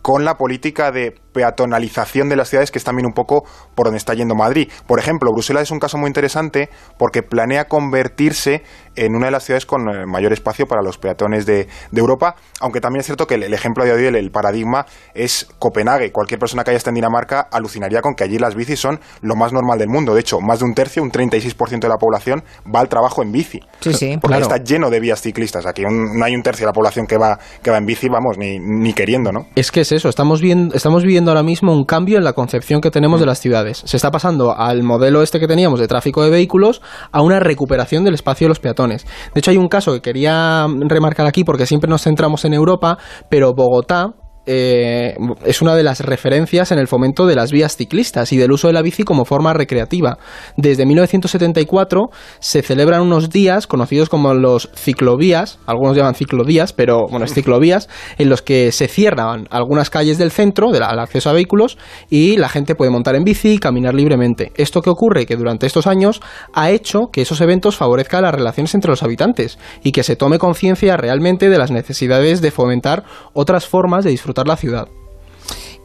con 0.00 0.24
la 0.24 0.38
política 0.38 0.90
de 0.90 1.16
peatonalización 1.34 2.30
de 2.30 2.36
las 2.36 2.48
ciudades, 2.48 2.70
que 2.70 2.78
es 2.78 2.84
también 2.84 3.06
un 3.06 3.12
poco 3.12 3.44
por 3.74 3.86
donde 3.86 3.98
está 3.98 4.14
yendo 4.14 4.34
Madrid. 4.34 4.70
Por 4.86 4.98
ejemplo, 4.98 5.30
Bruselas 5.32 5.64
es 5.64 5.70
un 5.70 5.80
caso 5.80 5.98
muy 5.98 6.06
interesante 6.06 6.70
porque 6.96 7.22
planea 7.22 7.64
convertirse 7.66 8.62
en 8.96 9.14
una 9.14 9.26
de 9.26 9.32
las 9.32 9.44
ciudades 9.44 9.66
con 9.66 9.88
eh, 9.88 10.06
mayor 10.06 10.32
espacio 10.32 10.66
para 10.66 10.80
los 10.80 10.98
peatones 10.98 11.44
de, 11.44 11.68
Europa, 11.92 12.36
aunque 12.60 12.80
también 12.80 13.00
es 13.00 13.06
cierto 13.06 13.26
que 13.26 13.34
el, 13.34 13.54
ejemplo 13.54 13.84
de 13.84 13.92
hoy, 13.92 14.04
el, 14.06 14.30
paradigma, 14.30 14.84
es 15.14 15.48
Copenhague. 15.58 16.12
Cualquier 16.12 16.38
persona 16.38 16.62
que 16.62 16.70
haya 16.70 16.76
estado 16.76 16.90
en 16.90 16.96
Dinamarca 16.96 17.48
alucinaría 17.50 18.02
con 18.02 18.14
que 18.14 18.24
allí 18.24 18.38
las 18.38 18.54
bicis 18.54 18.78
son 18.78 19.00
lo 19.22 19.36
más 19.36 19.52
normal 19.52 19.78
del 19.78 19.88
mundo. 19.88 20.14
De 20.14 20.20
hecho, 20.20 20.40
más 20.40 20.58
de 20.58 20.66
un 20.66 20.74
tercio, 20.74 21.02
un 21.02 21.10
36% 21.10 21.80
de 21.80 21.88
la 21.88 21.96
población 21.96 22.44
va 22.72 22.80
al 22.80 22.88
trabajo 22.88 23.22
en 23.22 23.32
bici. 23.32 23.60
Sí, 23.80 23.94
sí. 23.94 24.18
Porque 24.20 24.38
está 24.38 24.58
lleno 24.58 24.90
de 24.90 25.00
vías 25.00 25.20
ciclistas. 25.20 25.66
Aquí 25.66 25.82
no 25.82 26.24
hay 26.24 26.34
un 26.34 26.42
tercio 26.42 26.64
de 26.64 26.68
la 26.68 26.72
población 26.72 27.06
que 27.06 27.16
va, 27.16 27.38
que 27.62 27.70
va 27.70 27.78
en 27.78 27.86
bici, 27.86 28.08
vamos, 28.08 28.36
ni, 28.38 28.58
ni 28.58 28.92
queriendo, 28.92 29.32
¿no? 29.32 29.46
Es 29.54 29.72
que 29.72 29.80
es 29.80 29.92
eso, 29.92 30.08
estamos, 30.08 30.40
viendo, 30.40 30.74
estamos 30.74 31.02
viviendo 31.02 31.23
ahora 31.30 31.42
mismo 31.42 31.72
un 31.72 31.84
cambio 31.84 32.18
en 32.18 32.24
la 32.24 32.32
concepción 32.32 32.80
que 32.80 32.90
tenemos 32.90 33.20
de 33.20 33.26
las 33.26 33.38
ciudades. 33.38 33.82
Se 33.84 33.96
está 33.96 34.10
pasando 34.10 34.56
al 34.56 34.82
modelo 34.82 35.22
este 35.22 35.40
que 35.40 35.46
teníamos 35.46 35.80
de 35.80 35.88
tráfico 35.88 36.22
de 36.22 36.30
vehículos 36.30 36.82
a 37.12 37.22
una 37.22 37.40
recuperación 37.40 38.04
del 38.04 38.14
espacio 38.14 38.46
de 38.46 38.50
los 38.50 38.60
peatones. 38.60 39.06
De 39.34 39.40
hecho, 39.40 39.50
hay 39.50 39.56
un 39.56 39.68
caso 39.68 39.92
que 39.92 40.00
quería 40.00 40.66
remarcar 40.88 41.26
aquí 41.26 41.44
porque 41.44 41.66
siempre 41.66 41.88
nos 41.90 42.02
centramos 42.02 42.44
en 42.44 42.54
Europa, 42.54 42.98
pero 43.28 43.52
Bogotá, 43.54 44.14
eh, 44.46 45.16
es 45.44 45.62
una 45.62 45.74
de 45.74 45.82
las 45.82 46.00
referencias 46.00 46.72
en 46.72 46.78
el 46.78 46.88
fomento 46.88 47.26
de 47.26 47.34
las 47.34 47.50
vías 47.50 47.76
ciclistas 47.76 48.32
y 48.32 48.36
del 48.36 48.52
uso 48.52 48.66
de 48.66 48.74
la 48.74 48.82
bici 48.82 49.02
como 49.02 49.24
forma 49.24 49.52
recreativa. 49.52 50.18
Desde 50.56 50.86
1974 50.86 52.10
se 52.40 52.62
celebran 52.62 53.02
unos 53.02 53.30
días 53.30 53.66
conocidos 53.66 54.08
como 54.08 54.34
los 54.34 54.70
ciclovías, 54.74 55.58
algunos 55.66 55.96
llaman 55.96 56.14
ciclodías, 56.14 56.72
pero 56.72 57.06
bueno, 57.10 57.24
es 57.24 57.34
ciclovías, 57.34 57.88
en 58.18 58.28
los 58.28 58.42
que 58.42 58.72
se 58.72 58.88
cierran 58.88 59.46
algunas 59.50 59.90
calles 59.90 60.18
del 60.18 60.30
centro 60.30 60.70
del 60.70 60.82
acceso 60.82 61.30
a 61.30 61.32
vehículos 61.32 61.78
y 62.10 62.36
la 62.36 62.48
gente 62.48 62.74
puede 62.74 62.90
montar 62.90 63.14
en 63.14 63.24
bici 63.24 63.54
y 63.54 63.58
caminar 63.58 63.94
libremente. 63.94 64.52
Esto 64.56 64.82
que 64.82 64.90
ocurre 64.90 65.26
que 65.26 65.36
durante 65.36 65.66
estos 65.66 65.86
años 65.86 66.20
ha 66.52 66.70
hecho 66.70 67.08
que 67.12 67.22
esos 67.22 67.40
eventos 67.40 67.76
favorezcan 67.76 68.22
las 68.22 68.34
relaciones 68.34 68.74
entre 68.74 68.90
los 68.90 69.02
habitantes 69.02 69.58
y 69.82 69.92
que 69.92 70.02
se 70.02 70.16
tome 70.16 70.38
conciencia 70.38 70.96
realmente 70.96 71.48
de 71.48 71.58
las 71.58 71.70
necesidades 71.70 72.40
de 72.40 72.50
fomentar 72.50 73.04
otras 73.32 73.66
formas 73.66 74.04
de 74.04 74.10
disfrutar 74.10 74.33
la 74.42 74.56
ciudad. 74.56 74.88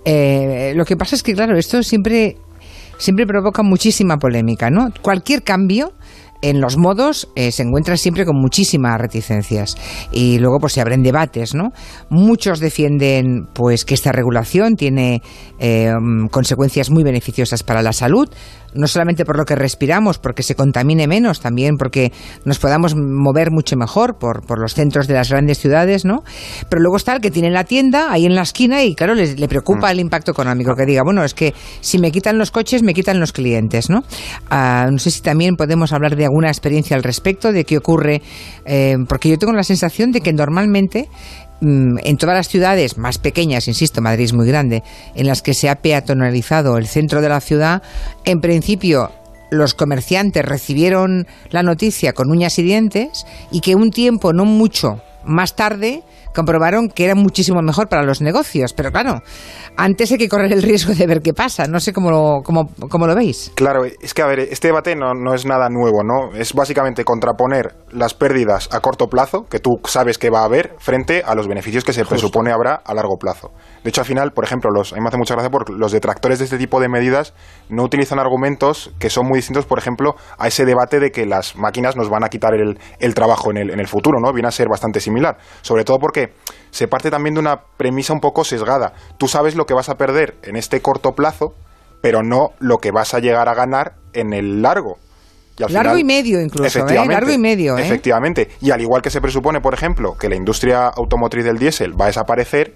Eh, 0.06 0.74
lo 0.76 0.86
que 0.86 0.98
pasa 0.98 1.16
es 1.16 1.24
que, 1.24 1.34
claro, 1.34 1.58
esto 1.58 1.84
siempre, 1.84 2.38
siempre 2.98 3.28
provoca 3.28 3.62
muchísima 3.62 4.18
polémica, 4.18 4.70
¿no? 4.70 4.92
Cualquier 5.02 5.44
cambio 5.44 5.94
en 6.42 6.62
los 6.62 6.78
modos 6.78 7.30
eh, 7.36 7.52
se 7.52 7.64
encuentra 7.64 7.98
siempre 7.98 8.26
con 8.26 8.36
muchísimas 8.40 9.00
reticencias 9.00 9.76
y 10.12 10.40
luego 10.40 10.60
pues 10.60 10.74
se 10.74 10.82
abren 10.82 11.04
debates, 11.04 11.54
¿no? 11.54 11.72
Muchos 12.10 12.60
defienden 12.60 13.48
pues 13.54 13.86
que 13.86 13.94
esta 13.94 14.12
regulación 14.12 14.76
tiene 14.76 15.22
eh, 15.60 15.92
consecuencias 16.32 16.90
muy 16.90 17.04
beneficiosas 17.04 17.64
para 17.64 17.82
la 17.82 17.94
salud, 17.94 18.30
no 18.74 18.88
solamente 18.88 19.26
por 19.26 19.38
lo 19.38 19.46
que 19.46 19.56
respiramos, 19.56 20.20
porque 20.20 20.44
se 20.44 20.56
contamine 20.56 21.08
menos, 21.08 21.40
también 21.40 21.76
porque 21.78 22.12
nos 22.46 22.60
podamos 22.60 22.96
mover 22.96 23.52
mucho 23.52 23.76
mejor 23.76 24.18
por, 24.18 24.46
por 24.46 24.60
los 24.60 24.74
centros 24.74 25.08
de 25.08 25.16
las 25.16 25.30
grandes 25.30 25.60
ciudades, 25.60 26.06
¿no? 26.06 26.24
Pero 26.70 26.82
luego 26.82 26.98
está 26.98 27.16
el 27.16 27.22
que 27.22 27.32
tiene 27.32 27.50
la 27.50 27.64
tienda 27.64 28.12
ahí 28.12 28.26
en 28.26 28.36
la 28.36 28.44
esquina 28.44 28.84
y, 28.84 28.96
claro, 28.96 29.16
le, 29.16 29.48
preocupa 29.48 29.88
mm. 29.88 29.92
el 29.92 30.00
impacto 30.00 30.32
económico, 30.32 30.76
que 30.76 30.86
diga, 30.86 31.02
bueno, 31.04 31.24
es 31.24 31.34
que 31.34 31.54
si 31.82 31.98
me 31.98 32.12
quitan 32.12 32.38
los 32.38 32.52
coches, 32.52 32.84
me 32.84 32.94
quitan 32.94 33.20
los 33.20 33.34
clientes, 33.34 33.90
¿no? 33.90 34.04
Ah, 34.50 34.88
no 34.92 35.00
sé 35.00 35.12
si 35.12 35.22
también 35.22 35.56
podemos 35.56 35.92
hablar 35.92 36.16
de 36.16 36.29
alguna 36.30 36.48
experiencia 36.48 36.96
al 36.96 37.04
respecto, 37.04 37.52
de 37.52 37.66
qué 37.66 37.78
ocurre, 37.78 38.22
eh, 38.66 38.96
porque 39.08 39.30
yo 39.30 39.38
tengo 39.38 39.54
la 39.54 39.64
sensación 39.64 40.12
de 40.12 40.22
que 40.22 40.34
normalmente 40.34 41.08
Mm, 41.62 41.98
en 42.04 42.18
todas 42.18 42.36
las 42.36 42.48
ciudades 42.48 42.98
más 42.98 43.18
pequeñas, 43.18 43.68
insisto, 43.68 44.02
Madrid 44.02 44.26
es 44.26 44.34
muy 44.34 44.48
grande, 44.48 44.82
en 45.16 45.28
las 45.28 45.42
que 45.42 45.54
se 45.54 45.70
ha 45.70 45.76
peatonalizado 45.76 46.78
el 46.78 46.88
centro 46.88 47.22
de 47.22 47.30
la 47.30 47.42
ciudad, 47.42 47.84
en 48.24 48.40
principio 48.40 49.12
los 49.52 49.74
comerciantes 49.74 50.46
recibieron 50.46 51.28
la 51.50 51.64
noticia 51.64 52.14
con 52.14 52.30
uñas 52.30 52.60
y 52.60 52.64
dientes 52.64 53.26
y 53.52 53.60
que 53.60 53.76
un 53.76 53.92
tiempo, 53.92 54.32
no 54.32 54.46
mucho 54.46 55.02
más 55.26 55.56
tarde, 55.56 56.04
comprobaron 56.34 56.90
que 56.90 57.06
era 57.06 57.16
muchísimo 57.16 57.62
mejor 57.62 57.88
para 57.88 58.04
los 58.04 58.22
negocios. 58.22 58.74
Pero 58.74 58.92
claro, 58.92 59.22
antes 59.76 60.12
hay 60.12 60.18
que 60.18 60.30
correr 60.30 60.52
el 60.54 60.62
riesgo 60.64 60.94
de 60.94 61.08
ver 61.08 61.22
qué 61.22 61.34
pasa. 61.34 61.66
No 61.66 61.80
sé 61.80 61.94
cómo 61.94 62.12
lo, 62.12 62.42
cómo, 62.44 63.08
lo 63.08 63.16
veis. 63.16 63.52
Claro, 63.56 63.86
es 63.86 64.14
que 64.14 64.22
a 64.22 64.28
ver, 64.28 64.40
este 64.40 64.68
debate 64.68 64.96
no, 64.96 65.14
no, 65.14 65.34
es 65.34 65.46
nada 65.46 65.70
nuevo, 65.70 66.04
¿no? 66.04 66.36
Es 66.36 66.54
básicamente 66.54 67.04
contraponer 67.04 67.76
las 67.92 68.14
pérdidas 68.14 68.70
a 68.72 68.80
corto 68.80 69.08
plazo, 69.08 69.46
que 69.50 69.60
tú 69.60 69.80
sabes 69.86 70.18
que 70.18 70.30
va 70.30 70.42
a 70.42 70.46
haber, 70.46 70.76
frente 70.80 71.24
a 71.26 71.36
los 71.36 71.48
beneficios 71.48 71.84
que 71.84 71.94
se 71.94 72.06
presupone 72.06 72.52
habrá 72.52 72.76
a 72.76 72.94
largo 72.94 73.18
plazo. 73.18 73.52
De 73.84 73.90
hecho, 73.90 74.02
al 74.02 74.08
final, 74.08 74.32
por 74.32 74.44
ejemplo, 74.44 74.70
los, 74.72 74.94
a 74.94 74.96
mí 74.96 75.02
me 75.02 75.08
hace 75.08 75.18
mucha 75.18 75.34
gracia 75.34 75.50
porque 75.50 75.74
los 75.74 75.92
detractores 75.92 76.40
de 76.40 76.46
este 76.46 76.58
tipo 76.58 76.80
de 76.80 76.90
medidas 76.90 77.34
no 77.70 77.84
utilizan 77.84 78.20
argumentos 78.20 78.92
que 79.00 79.10
son 79.10 79.28
muy 79.28 79.38
distintos, 79.38 79.66
por 79.66 79.80
ejemplo, 79.80 80.16
a 80.38 80.48
ese 80.48 80.66
debate 80.66 81.00
de 81.00 81.12
que 81.12 81.26
las 81.26 81.56
máquinas 81.56 81.96
nos 81.96 82.10
van 82.10 82.24
a 82.24 82.30
quitar 82.30 82.54
el, 82.54 82.80
el 83.00 83.14
trabajo 83.14 83.52
en 83.52 83.58
el, 83.58 83.70
en 83.72 83.80
el 83.80 83.88
futuro, 83.88 84.20
¿no? 84.20 84.34
Viene 84.34 84.48
a 84.48 84.52
ser 84.52 84.68
bastante 84.70 85.00
similar. 85.00 85.38
Sobre 85.62 85.84
todo 85.84 86.00
porque 86.00 86.34
se 86.72 86.88
parte 86.88 87.10
también 87.10 87.36
de 87.36 87.40
una 87.40 87.62
premisa 87.78 88.14
un 88.14 88.20
poco 88.20 88.44
sesgada. 88.44 88.94
Tú 89.18 89.28
sabes 89.28 89.56
lo 89.56 89.66
que 89.66 89.74
vas 89.74 89.90
a 89.90 89.96
perder 89.96 90.38
en 90.44 90.56
este 90.56 90.82
corto 90.82 91.14
plazo, 91.14 91.54
pero 92.02 92.24
no 92.24 92.50
lo 92.60 92.78
que 92.78 92.92
vas 92.92 93.14
a 93.14 93.20
llegar 93.20 93.50
a 93.50 93.54
ganar 93.54 93.96
en 94.14 94.34
el 94.34 94.62
largo. 94.62 94.98
Largo 95.68 95.98
y 95.98 96.04
medio 96.04 96.42
incluso, 96.42 96.88
¿eh? 96.88 96.96
largo 97.08 97.32
y 97.32 97.38
medio. 97.38 97.78
¿eh? 97.78 97.82
Efectivamente. 97.82 98.50
Y 98.62 98.72
al 98.72 98.82
igual 98.82 99.02
que 99.02 99.10
se 99.10 99.22
presupone, 99.22 99.60
por 99.60 99.74
ejemplo, 99.74 100.16
que 100.18 100.30
la 100.30 100.36
industria 100.36 100.88
automotriz 100.88 101.44
del 101.44 101.58
diésel 101.58 102.00
va 102.00 102.06
a 102.06 102.08
desaparecer, 102.08 102.76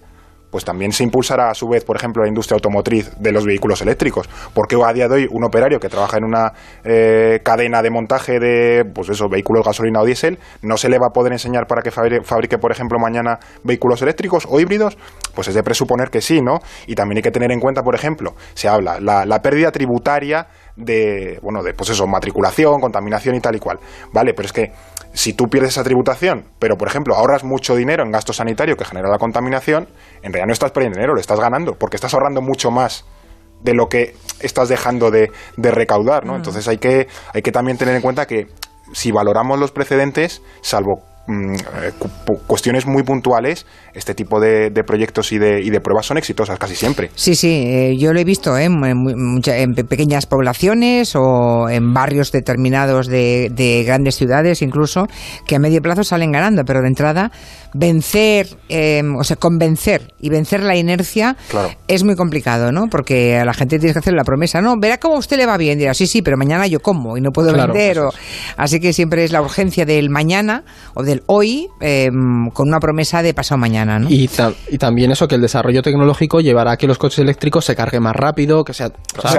pues 0.54 0.64
también 0.64 0.92
se 0.92 1.04
impulsará 1.04 1.50
a 1.50 1.56
su 1.56 1.68
vez, 1.68 1.84
por 1.84 1.96
ejemplo, 1.96 2.22
la 2.22 2.30
industria 2.30 2.58
automotriz 2.58 3.10
de 3.18 3.32
los 3.32 3.44
vehículos 3.44 3.82
eléctricos. 3.82 4.30
Porque 4.54 4.76
a 4.76 4.94
día 4.94 5.08
de 5.08 5.16
hoy 5.16 5.28
un 5.32 5.44
operario 5.44 5.80
que 5.80 5.90
trabaja 5.90 6.18
en 6.18 6.26
una 6.26 6.54
eh, 6.84 7.40
cadena 7.44 7.82
de 7.82 7.90
montaje 7.90 8.40
de 8.40 8.86
pues 8.94 9.10
eso, 9.10 9.28
vehículos 9.28 9.66
gasolina 9.66 10.00
o 10.00 10.06
diésel 10.06 10.38
no 10.62 10.78
se 10.78 10.90
le 10.90 11.00
va 11.00 11.08
a 11.08 11.10
poder 11.10 11.34
enseñar 11.34 11.66
para 11.66 11.82
que 11.82 11.90
fabrique, 11.90 12.60
por 12.60 12.72
ejemplo, 12.72 13.00
mañana 13.00 13.40
vehículos 13.64 14.04
eléctricos 14.04 14.46
o 14.48 14.60
híbridos? 14.60 14.96
Pues 15.34 15.48
es 15.48 15.56
de 15.56 15.64
presuponer 15.64 16.12
que 16.12 16.22
sí, 16.22 16.40
¿no? 16.40 16.60
Y 16.86 16.94
también 16.94 17.18
hay 17.18 17.24
que 17.24 17.32
tener 17.32 17.52
en 17.52 17.60
cuenta, 17.60 17.82
por 17.82 17.96
ejemplo, 17.96 18.36
se 18.54 18.68
habla 18.68 19.00
la, 19.00 19.26
la 19.26 19.42
pérdida 19.42 19.72
tributaria 19.72 20.46
de, 20.76 21.40
bueno, 21.42 21.64
de, 21.64 21.74
pues 21.74 21.90
eso, 21.90 22.08
matriculación, 22.08 22.80
contaminación 22.80 23.36
y 23.36 23.40
tal 23.40 23.56
y 23.56 23.60
cual. 23.60 23.80
Vale, 24.12 24.34
pero 24.34 24.46
es 24.46 24.54
que 24.54 24.72
si 25.14 25.34
tú 25.34 25.46
pierdes 25.46 25.72
esa 25.72 25.84
tributación, 25.84 26.46
pero 26.60 26.76
por 26.76 26.88
ejemplo 26.88 27.16
ahorras 27.16 27.44
mucho 27.44 27.76
dinero 27.76 28.04
en 28.04 28.12
gasto 28.12 28.34
sanitario 28.34 28.76
que 28.76 28.86
genera 28.86 29.10
la 29.10 29.18
contaminación, 29.18 29.88
en 30.22 30.34
realidad 30.34 30.48
no 30.48 30.54
estás 30.54 30.72
perdiendo 30.72 30.98
dinero, 30.98 31.14
lo 31.14 31.22
estás 31.22 31.40
ganando, 31.40 31.74
porque 31.74 31.98
estás 31.98 32.14
ahorrando 32.14 32.42
mucho 32.42 32.72
más 32.72 33.06
de 33.62 33.74
lo 33.74 33.88
que 33.88 34.16
estás 34.42 34.70
dejando 34.70 35.12
de, 35.12 35.32
de 35.56 35.72
recaudar, 35.72 36.26
¿no? 36.26 36.34
Mm. 36.34 36.38
Entonces 36.38 36.68
hay 36.68 36.78
que, 36.78 37.08
hay 37.34 37.42
que 37.42 37.52
también 37.52 37.78
tener 37.78 37.96
en 37.96 38.02
cuenta 38.02 38.26
que 38.26 38.48
si 38.92 39.12
valoramos 39.12 39.60
los 39.60 39.72
precedentes, 39.72 40.42
salvo 40.62 41.02
Mm, 41.26 41.54
eh, 41.54 41.92
cuestiones 42.48 42.86
muy 42.86 43.04
puntuales, 43.04 43.66
este 43.94 44.14
tipo 44.14 44.42
de, 44.42 44.72
proyectos 44.86 45.32
y 45.32 45.38
de, 45.38 45.62
y 45.62 45.70
de, 45.70 45.80
pruebas 45.80 46.06
son 46.06 46.18
exitosas 46.18 46.60
casi 46.60 46.76
siempre. 46.76 47.12
Sí, 47.16 47.36
sí, 47.36 47.64
eh, 47.66 47.96
yo 47.98 48.12
lo 48.12 48.20
he 48.20 48.26
visto 48.26 48.58
¿eh? 48.58 48.66
en, 48.66 49.74
pequeñas 49.88 50.26
poblaciones 50.26 51.16
o 51.16 51.70
en 51.70 51.94
barrios 51.94 52.34
determinados 52.34 53.08
de, 53.08 53.50
de, 53.54 53.84
grandes 53.86 54.16
ciudades 54.16 54.62
incluso, 54.62 55.08
que 55.48 55.56
a 55.56 55.60
medio 55.60 55.82
plazo 55.82 56.04
salen 56.04 56.34
ganando, 56.34 56.66
pero 56.66 56.82
de 56.82 56.88
entrada 56.90 57.32
vencer, 57.74 58.48
em, 58.70 59.16
o 59.16 59.24
sea, 59.24 59.38
convencer 59.38 60.14
y 60.20 60.30
vencer 60.30 60.62
la 60.62 60.76
inercia 60.76 61.36
es 61.88 62.04
muy 62.04 62.16
complicado, 62.16 62.72
¿no? 62.72 62.88
Porque 62.88 63.38
a 63.38 63.46
la 63.46 63.54
gente 63.54 63.80
tienes 63.80 63.94
que 63.94 64.00
hacer 64.00 64.14
la 64.14 64.24
promesa, 64.24 64.62
no, 64.62 64.76
verá 64.78 65.00
cómo 65.00 65.16
a 65.16 65.20
usted 65.20 65.38
le 65.38 65.46
va 65.46 65.58
bien, 65.58 65.80
dirá, 65.80 65.94
sí, 65.94 66.08
sí, 66.08 66.22
pero 66.22 66.38
mañana 66.38 66.68
yo 66.68 66.80
como 66.80 67.18
y 67.18 67.22
no 67.22 67.32
puedo 67.32 67.52
vender. 67.54 68.00
Así 68.58 68.80
que 68.80 68.94
siempre 68.94 69.24
es 69.24 69.32
la 69.32 69.42
urgencia 69.42 69.86
del 69.86 70.10
mañana 70.10 70.64
o 70.94 71.04
del 71.14 71.24
hoy 71.28 71.70
em, 71.80 72.50
con 72.52 72.68
una 72.68 72.80
promesa 72.80 73.22
de 73.22 73.34
pasado 73.34 73.60
mañana, 73.60 74.00
¿no? 74.00 74.10
Y, 74.10 74.30
y, 74.70 74.78
también 74.78 75.12
eso, 75.12 75.28
que 75.28 75.36
el 75.36 75.42
desarrollo 75.42 75.82
tecnológico 75.82 76.42
llevará 76.42 76.72
a 76.74 76.78
que 76.78 76.88
los 76.88 76.98
coches 76.98 77.20
eléctricos 77.20 77.66
se 77.66 77.76
carguen 77.76 78.04
más 78.04 78.16
rápido, 78.16 78.64
que 78.64 78.74
sea, 78.74 78.92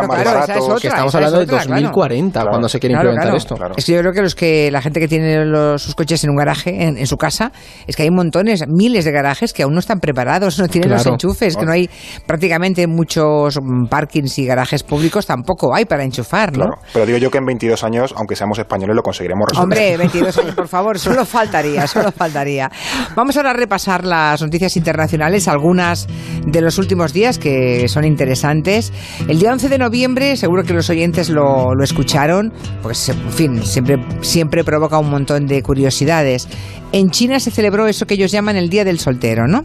más 0.09 0.25
baratos. 0.25 0.81
que 0.81 0.89
estamos 0.89 1.15
hablando 1.15 1.41
de 1.41 1.47
2040 1.47 2.45
cuando 2.47 2.69
se 2.69 2.79
quiere 2.79 2.95
implementar 2.95 3.35
esto. 3.35 3.57
Es 3.77 3.85
que 3.85 3.93
yo 3.93 4.01
creo 4.01 4.13
que 4.13 4.23
los 4.23 4.35
que 4.35 4.71
la 4.71 4.81
gente 4.81 5.01
que 5.01 5.09
tiene 5.09 5.45
los, 5.45 5.83
sus 5.83 5.95
coches 5.95 6.23
en 6.25 6.31
un 6.31 6.37
garaje, 6.37 6.85
en, 6.85 6.97
en 6.97 7.07
su 7.07 7.17
casa, 7.17 7.53
es 7.87 7.97
que 7.97 8.05
hay 8.05 8.11
montones, 8.11 8.65
miles 8.69 9.05
de 9.05 9.13
garajes 9.13 9.53
que 9.53 9.63
aún 9.63 9.75
no 9.75 9.81
están 9.81 10.01
preparados, 10.01 10.59
no 10.59 10.69
tienen 10.69 10.91
los 10.91 11.07
enchufes, 11.07 11.57
que 11.57 11.65
no 11.65 11.73
hay 11.73 11.89
prácticamente 12.27 12.87
muchos 12.87 13.59
mm, 13.61 13.87
parkings 13.87 14.39
y 14.39 14.47
garajes 14.47 14.83
públicos 14.83 15.27
tampoco 15.27 15.75
hay 15.75 15.85
para 15.85 16.05
enchufar, 16.05 16.57
¿no? 16.57 16.67
Pero 16.93 17.07
digo 17.07 17.19
yo 17.19 17.31
que 17.31 17.39
en 17.39 17.47
22 17.47 17.85
años, 17.85 18.15
aunque 18.17 18.37
seamos 18.37 18.59
españoles, 18.59 18.95
lo 18.95 19.03
conseguiremos 19.03 19.49
resolver. 19.49 19.65
Hombre, 19.65 19.97
22 19.97 20.39
años, 20.39 20.55
por 20.55 20.69
favor, 20.69 20.99
solo 21.05 21.25
faltaría, 21.65 21.87
solo 21.87 22.13
faltaría. 22.13 22.71
Vamos 23.15 23.37
ahora 23.37 23.51
a 23.51 23.55
repasar 23.55 24.05
las 24.05 24.41
noticias 24.43 24.77
internacionales, 24.77 25.49
algunas 25.49 26.07
de 26.47 26.61
los 26.61 26.79
últimos 26.79 27.13
días 27.13 27.39
que 27.39 27.89
son 27.89 28.05
interesantes. 28.05 28.93
El 29.29 29.39
día 29.39 29.53
11 29.53 29.69
de 29.69 29.79
noviembre, 29.79 30.37
seguro 30.37 30.65
que 30.65 30.75
los 30.75 30.91
oyentes 30.91 31.31
lo, 31.31 31.73
escucharon, 31.83 32.53
pues 32.83 33.09
en 33.09 33.31
fin, 33.31 33.63
siempre, 33.63 33.99
siempre 34.21 34.65
provoca 34.65 34.99
un 34.99 35.11
montón 35.11 35.47
de 35.47 35.63
curiosidades. 35.63 36.49
En 36.93 37.11
China 37.11 37.41
se 37.41 37.51
celebró 37.51 37.87
eso 37.87 38.07
que 38.07 38.15
ellos 38.15 38.31
llaman 38.31 38.57
el 38.57 38.69
Día 38.69 38.85
del 38.85 38.99
Soltero, 38.99 39.47
¿no? 39.47 39.65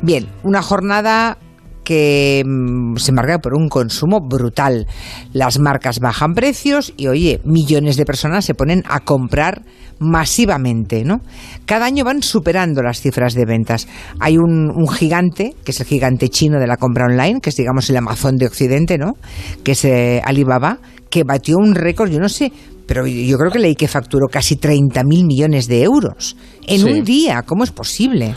Bien, 0.00 0.28
una 0.42 0.62
jornada 0.62 1.38
que 1.92 2.42
mm, 2.46 2.96
se 2.96 3.12
marca 3.12 3.38
por 3.38 3.52
un 3.54 3.68
consumo 3.68 4.20
brutal. 4.26 4.86
Las 5.34 5.58
marcas 5.58 6.00
bajan 6.00 6.32
precios 6.32 6.94
y, 6.96 7.08
oye, 7.08 7.42
millones 7.44 7.98
de 7.98 8.06
personas 8.06 8.46
se 8.46 8.54
ponen 8.54 8.82
a 8.88 9.00
comprar 9.00 9.60
masivamente, 9.98 11.04
¿no? 11.04 11.20
Cada 11.66 11.84
año 11.84 12.02
van 12.02 12.22
superando 12.22 12.82
las 12.82 13.02
cifras 13.02 13.34
de 13.34 13.44
ventas. 13.44 13.88
Hay 14.20 14.38
un, 14.38 14.70
un 14.74 14.88
gigante, 14.88 15.54
que 15.66 15.72
es 15.72 15.80
el 15.80 15.86
gigante 15.86 16.30
chino 16.30 16.58
de 16.58 16.66
la 16.66 16.78
compra 16.78 17.04
online, 17.04 17.40
que 17.42 17.50
es, 17.50 17.56
digamos, 17.56 17.90
el 17.90 17.98
Amazon 17.98 18.36
de 18.36 18.46
Occidente, 18.46 18.96
¿no? 18.96 19.12
Que 19.62 19.72
es 19.72 19.84
eh, 19.84 20.22
Alibaba, 20.24 20.78
que 21.10 21.24
batió 21.24 21.58
un 21.58 21.74
récord, 21.74 22.10
yo 22.10 22.20
no 22.20 22.30
sé, 22.30 22.50
pero 22.86 23.06
yo 23.06 23.36
creo 23.36 23.50
que 23.50 23.58
leí 23.58 23.74
que 23.74 23.86
facturó 23.86 24.28
casi 24.28 24.56
30.000 24.56 25.26
millones 25.26 25.68
de 25.68 25.82
euros 25.82 26.38
en 26.66 26.80
Sí. 26.80 26.90
un 26.90 27.04
día. 27.04 27.42
¿Cómo 27.42 27.64
es 27.64 27.70
posible? 27.70 28.34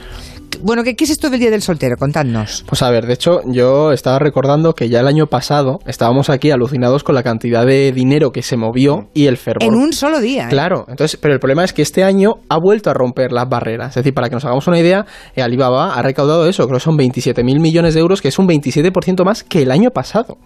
Bueno, 0.66 0.84
¿qué, 0.84 0.96
¿qué 0.96 1.04
es 1.04 1.12
esto 1.12 1.30
del 1.30 1.40
Día 1.40 1.52
del 1.52 1.62
Soltero? 1.62 1.96
Contadnos. 1.96 2.66
Pues 2.68 2.82
a 2.82 2.90
ver, 2.90 3.06
de 3.06 3.14
hecho, 3.14 3.42
yo 3.46 3.92
estaba 3.92 4.18
recordando 4.18 4.74
que 4.74 4.90
ya 4.90 5.02
el 5.02 5.08
año 5.08 5.28
pasado 5.28 5.78
estábamos 5.86 6.32
aquí 6.32 6.50
alucinados 6.50 7.04
con 7.04 7.14
la 7.14 7.22
cantidad 7.22 7.68
de 7.68 7.92
dinero 7.92 8.32
que 8.32 8.42
se 8.42 8.58
movió 8.58 9.08
y 9.14 9.28
el 9.28 9.38
fervor. 9.38 9.62
En 9.62 9.76
un 9.76 9.94
solo 9.94 10.20
día. 10.20 10.46
¿eh? 10.46 10.50
Claro, 10.50 10.86
entonces, 10.88 11.20
pero 11.22 11.36
el 11.36 11.40
problema 11.40 11.64
es 11.64 11.72
que 11.72 11.84
este 11.84 12.04
año 12.04 12.38
ha 12.50 12.58
vuelto 12.58 12.90
a 12.90 12.96
romper 12.96 13.32
las 13.32 13.48
barreras. 13.48 13.90
Es 13.90 13.96
decir, 13.98 14.16
para 14.16 14.28
que 14.28 14.34
nos 14.34 14.44
hagamos 14.44 14.66
una 14.66 14.80
idea, 14.80 15.06
eh, 15.36 15.44
Alibaba 15.44 15.94
ha 15.94 16.02
recaudado 16.02 16.50
eso, 16.50 16.66
creo 16.66 16.80
que 16.80 16.84
son 16.84 16.98
27.000 16.98 17.60
millones 17.60 17.94
de 17.94 18.00
euros, 18.00 18.20
que 18.20 18.30
es 18.30 18.40
un 18.40 18.48
27% 18.48 19.24
más 19.24 19.44
que 19.44 19.62
el 19.62 19.70
año 19.70 19.92
pasado. 19.92 20.40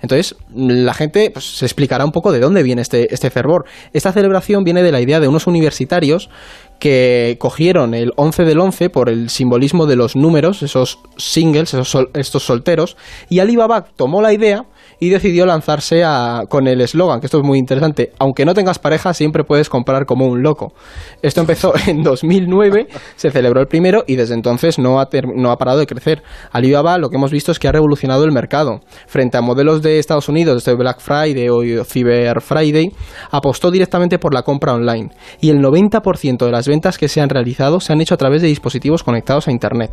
Entonces, 0.00 0.36
la 0.54 0.94
gente 0.94 1.30
pues, 1.32 1.56
se 1.56 1.64
explicará 1.64 2.04
un 2.04 2.12
poco 2.12 2.32
de 2.32 2.40
dónde 2.40 2.62
viene 2.62 2.82
este, 2.82 3.12
este 3.12 3.30
fervor. 3.30 3.64
Esta 3.92 4.12
celebración 4.12 4.64
viene 4.64 4.82
de 4.82 4.92
la 4.92 5.00
idea 5.00 5.20
de 5.20 5.28
unos 5.28 5.46
universitarios 5.46 6.28
que 6.78 7.36
cogieron 7.40 7.94
el 7.94 8.12
11 8.16 8.44
del 8.44 8.60
11 8.60 8.90
por 8.90 9.08
el 9.08 9.30
simbolismo 9.30 9.86
de 9.86 9.96
los 9.96 10.16
números, 10.16 10.62
esos 10.62 10.98
singles, 11.16 11.72
esos 11.74 11.88
sol- 11.88 12.10
estos 12.14 12.42
solteros, 12.44 12.96
y 13.28 13.38
Alibaba 13.38 13.82
tomó 13.82 14.20
la 14.20 14.32
idea 14.32 14.64
y 14.98 15.08
decidió 15.10 15.46
lanzarse 15.46 16.02
a- 16.04 16.42
con 16.48 16.66
el 16.66 16.80
eslogan, 16.80 17.20
que 17.20 17.26
esto 17.26 17.38
es 17.38 17.44
muy 17.44 17.58
interesante, 17.58 18.12
aunque 18.18 18.44
no 18.44 18.54
tengas 18.54 18.78
pareja, 18.78 19.12
siempre 19.14 19.44
puedes 19.44 19.68
comprar 19.68 20.06
como 20.06 20.26
un 20.26 20.42
loco. 20.42 20.72
Esto 21.22 21.40
empezó 21.40 21.72
en 21.86 22.02
2009, 22.02 22.86
se 23.16 23.30
celebró 23.30 23.60
el 23.60 23.66
primero 23.66 24.04
y 24.06 24.16
desde 24.16 24.34
entonces 24.34 24.78
no 24.78 25.00
ha, 25.00 25.08
no 25.34 25.50
ha 25.50 25.56
parado 25.56 25.78
de 25.78 25.86
crecer. 25.86 26.22
Alibaba 26.52 26.98
lo 26.98 27.08
que 27.08 27.16
hemos 27.16 27.30
visto 27.30 27.52
es 27.52 27.58
que 27.58 27.68
ha 27.68 27.72
revolucionado 27.72 28.24
el 28.24 28.32
mercado. 28.32 28.80
Frente 29.06 29.36
a 29.36 29.40
modelos 29.40 29.82
de 29.82 29.98
Estados 29.98 30.28
Unidos, 30.28 30.64
desde 30.64 30.76
Black 30.76 31.00
Friday 31.00 31.48
o 31.48 31.84
Cyber 31.84 32.40
Friday, 32.40 32.90
apostó 33.30 33.70
directamente 33.70 34.18
por 34.18 34.32
la 34.34 34.42
compra 34.42 34.74
online 34.74 35.10
y 35.40 35.50
el 35.50 35.58
90% 35.60 36.44
de 36.44 36.50
las 36.52 36.68
ventas 36.68 36.98
que 36.98 37.08
se 37.08 37.20
han 37.20 37.28
realizado 37.28 37.80
se 37.80 37.92
han 37.92 38.00
hecho 38.00 38.14
a 38.14 38.18
través 38.18 38.42
de 38.42 38.48
dispositivos 38.48 39.02
conectados 39.02 39.48
a 39.48 39.52
Internet. 39.52 39.90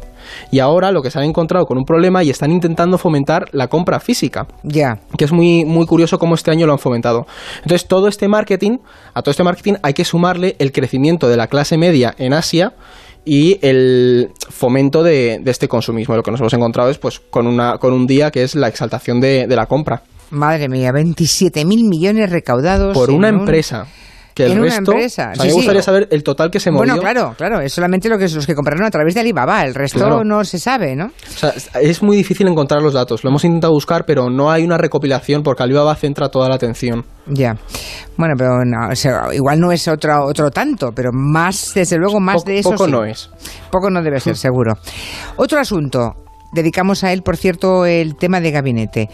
Y 0.51 0.59
ahora 0.59 0.91
lo 0.91 1.01
que 1.01 1.11
se 1.11 1.19
han 1.19 1.25
encontrado 1.25 1.65
con 1.65 1.77
un 1.77 1.83
problema 1.85 2.23
y 2.23 2.29
están 2.29 2.51
intentando 2.51 2.97
fomentar 2.97 3.45
la 3.51 3.67
compra 3.67 3.99
física. 3.99 4.47
Que 5.17 5.25
es 5.25 5.31
muy, 5.31 5.65
muy 5.65 5.85
curioso 5.85 6.17
cómo 6.19 6.35
este 6.35 6.51
año 6.51 6.65
lo 6.67 6.73
han 6.73 6.79
fomentado. 6.79 7.25
Entonces, 7.63 7.87
todo 7.87 8.07
este 8.07 8.27
marketing, 8.27 8.77
a 9.13 9.21
todo 9.21 9.31
este 9.31 9.43
marketing 9.43 9.73
hay 9.83 9.93
que 9.93 10.05
sumarle 10.05 10.55
el 10.59 10.71
crecimiento 10.71 11.27
de 11.29 11.37
la 11.37 11.47
clase 11.47 11.77
media 11.77 12.13
en 12.17 12.33
Asia 12.33 12.73
y 13.25 13.57
el 13.65 14.29
fomento 14.49 15.01
de, 15.03 15.39
de 15.41 15.51
este 15.51 15.67
consumismo. 15.67 16.15
Lo 16.15 16.23
que 16.23 16.31
nos 16.31 16.39
hemos 16.41 16.53
encontrado 16.53 16.89
es 16.89 16.97
pues 16.97 17.19
con, 17.19 17.47
una, 17.47 17.77
con 17.77 17.93
un 17.93 18.05
día 18.07 18.31
que 18.31 18.43
es 18.43 18.55
la 18.55 18.67
exaltación 18.67 19.19
de, 19.21 19.47
de 19.47 19.55
la 19.55 19.65
compra 19.65 20.03
Madre 20.29 20.67
mía, 20.67 20.91
27.000 20.91 21.65
millones 21.87 22.29
recaudados. 22.31 22.93
por 22.97 23.11
una 23.11 23.29
un- 23.29 23.39
empresa. 23.41 23.85
Que 24.33 24.45
el 24.45 24.53
en 24.53 24.59
una 24.61 24.67
resto, 24.69 24.91
empresa, 24.91 25.29
o 25.31 25.35
sea, 25.35 25.41
sí, 25.41 25.41
me 25.43 25.49
sí. 25.49 25.55
gustaría 25.55 25.81
saber 25.83 26.07
el 26.09 26.23
total 26.23 26.49
que 26.49 26.59
se 26.59 26.71
movió. 26.71 26.93
Bueno, 26.93 27.01
claro, 27.01 27.35
claro, 27.37 27.61
es 27.61 27.71
solamente 27.71 28.09
lo 28.09 28.17
que 28.17 28.27
los 28.27 28.47
que 28.47 28.55
compraron 28.55 28.83
a 28.85 28.89
través 28.89 29.13
de 29.13 29.19
Alibaba, 29.19 29.63
el 29.63 29.75
resto 29.75 29.99
Claro. 29.99 30.23
no 30.23 30.43
se 30.43 30.57
sabe, 30.57 30.95
¿no? 30.95 31.05
O 31.05 31.11
sea, 31.37 31.53
es 31.79 32.01
muy 32.01 32.17
difícil 32.17 32.47
encontrar 32.47 32.81
los 32.81 32.93
datos. 32.93 33.23
Lo 33.23 33.29
hemos 33.29 33.43
intentado 33.45 33.73
buscar, 33.73 34.05
pero 34.05 34.29
no 34.31 34.49
hay 34.49 34.63
una 34.63 34.77
recopilación 34.77 35.43
porque 35.43 35.61
Alibaba 35.63 35.93
centra 35.95 36.29
toda 36.29 36.49
la 36.49 36.55
atención. 36.55 37.05
Ya. 37.27 37.55
Bueno, 38.17 38.33
pero 38.37 38.65
no, 38.65 38.89
o 38.91 38.95
sea, 38.95 39.33
igual 39.33 39.59
no 39.59 39.71
es 39.71 39.87
otro, 39.87 40.25
otro 40.25 40.49
tanto, 40.49 40.91
pero 40.95 41.11
más, 41.13 41.73
desde 41.75 41.97
luego, 41.97 42.19
más 42.19 42.43
de 42.43 42.59
eso. 42.59 42.71
poco 42.71 42.85
sí. 42.85 42.91
no 42.91 43.05
es. 43.05 43.29
Poco 43.71 43.89
no 43.91 44.01
debe 44.01 44.19
ser, 44.19 44.35
seguro. 44.35 44.73
Otro 45.37 45.59
asunto. 45.59 46.15
Dedicamos 46.53 47.03
a 47.03 47.11
él, 47.13 47.23
por 47.23 47.37
cierto, 47.37 47.85
el 47.85 48.15
tema 48.15 48.39
de 48.39 48.51
gabinete. 48.51 49.09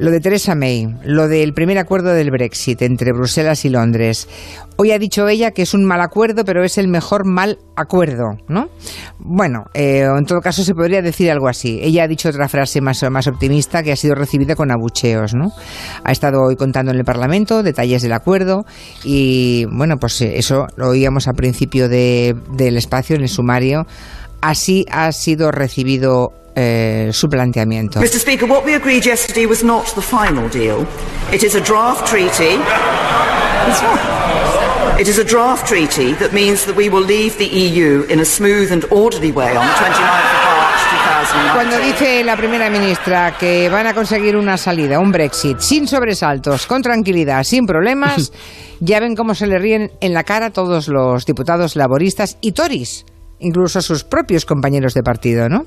Lo 0.00 0.10
de 0.10 0.20
Theresa 0.20 0.54
May, 0.54 0.86
lo 1.04 1.28
del 1.28 1.52
primer 1.52 1.76
acuerdo 1.76 2.14
del 2.14 2.30
Brexit 2.30 2.80
entre 2.80 3.12
Bruselas 3.12 3.66
y 3.66 3.68
Londres. 3.68 4.28
Hoy 4.76 4.92
ha 4.92 4.98
dicho 4.98 5.28
ella 5.28 5.50
que 5.50 5.60
es 5.60 5.74
un 5.74 5.84
mal 5.84 6.00
acuerdo, 6.00 6.42
pero 6.46 6.64
es 6.64 6.78
el 6.78 6.88
mejor 6.88 7.26
mal 7.26 7.58
acuerdo, 7.76 8.38
¿no? 8.48 8.70
Bueno, 9.18 9.64
eh, 9.74 10.06
en 10.18 10.24
todo 10.24 10.40
caso 10.40 10.64
se 10.64 10.74
podría 10.74 11.02
decir 11.02 11.30
algo 11.30 11.48
así. 11.48 11.80
Ella 11.82 12.04
ha 12.04 12.08
dicho 12.08 12.30
otra 12.30 12.48
frase 12.48 12.80
más, 12.80 13.04
más 13.10 13.26
optimista 13.26 13.82
que 13.82 13.92
ha 13.92 13.96
sido 13.96 14.14
recibida 14.14 14.56
con 14.56 14.70
abucheos, 14.70 15.34
¿no? 15.34 15.52
Ha 16.02 16.12
estado 16.12 16.40
hoy 16.48 16.56
contando 16.56 16.92
en 16.92 16.98
el 16.98 17.04
Parlamento 17.04 17.62
detalles 17.62 18.00
del 18.00 18.14
acuerdo 18.14 18.64
y, 19.04 19.66
bueno, 19.66 19.98
pues 20.00 20.22
eso 20.22 20.66
lo 20.76 20.88
oíamos 20.88 21.28
al 21.28 21.34
principio 21.34 21.90
de- 21.90 22.34
del 22.56 22.78
espacio, 22.78 23.16
en 23.16 23.22
el 23.22 23.28
sumario. 23.28 23.84
Así 24.40 24.86
ha 24.90 25.12
sido 25.12 25.50
recibido 25.50 26.32
eh, 26.54 27.10
su 27.12 27.28
planteamiento. 27.28 28.00
Mr. 28.00 28.18
Speaker, 28.18 28.48
what 28.48 28.64
we 28.64 28.74
agreed 28.74 29.04
yesterday 29.04 29.46
was 29.46 29.62
not 29.62 29.86
the 29.94 30.02
final 30.02 30.48
deal. 30.48 30.86
It 31.32 31.42
is 31.42 31.54
a 31.54 31.60
draft 31.60 32.06
treaty. 32.06 32.58
It's 33.68 33.82
not. 33.82 35.00
It 35.00 35.08
is 35.08 35.18
a 35.18 35.24
draft 35.24 35.66
treaty 35.66 36.12
that 36.14 36.32
means 36.32 36.66
that 36.66 36.76
we 36.76 36.90
will 36.90 37.04
leave 37.04 37.38
the 37.38 37.46
EU 37.46 38.04
in 38.10 38.20
a 38.20 38.24
smooth 38.24 38.70
and 38.70 38.84
orderly 38.90 39.32
way 39.32 39.56
on 39.56 39.64
the 39.64 39.72
29th 39.72 39.96
of 39.96 40.50
March 40.58 40.80
2019. 40.90 41.54
Cuando 41.54 41.78
dice 41.78 42.24
la 42.24 42.36
primera 42.36 42.68
ministra 42.68 43.34
que 43.38 43.70
van 43.70 43.86
a 43.86 43.94
conseguir 43.94 44.36
una 44.36 44.58
salida, 44.58 44.98
un 44.98 45.10
Brexit, 45.10 45.60
sin 45.60 45.88
sobresaltos, 45.88 46.66
con 46.66 46.82
tranquilidad, 46.82 47.44
sin 47.44 47.64
problemas, 47.66 48.32
ya 48.80 49.00
ven 49.00 49.16
cómo 49.16 49.34
se 49.34 49.46
le 49.46 49.58
ríen 49.58 49.92
en 50.00 50.12
la 50.12 50.24
cara 50.24 50.50
todos 50.50 50.88
los 50.88 51.24
diputados 51.24 51.76
laboristas 51.76 52.36
y 52.42 52.52
Tories, 52.52 53.06
incluso 53.40 53.82
sus 53.82 54.04
propios 54.04 54.44
compañeros 54.44 54.94
de 54.94 55.02
partido, 55.02 55.48
¿no? 55.48 55.64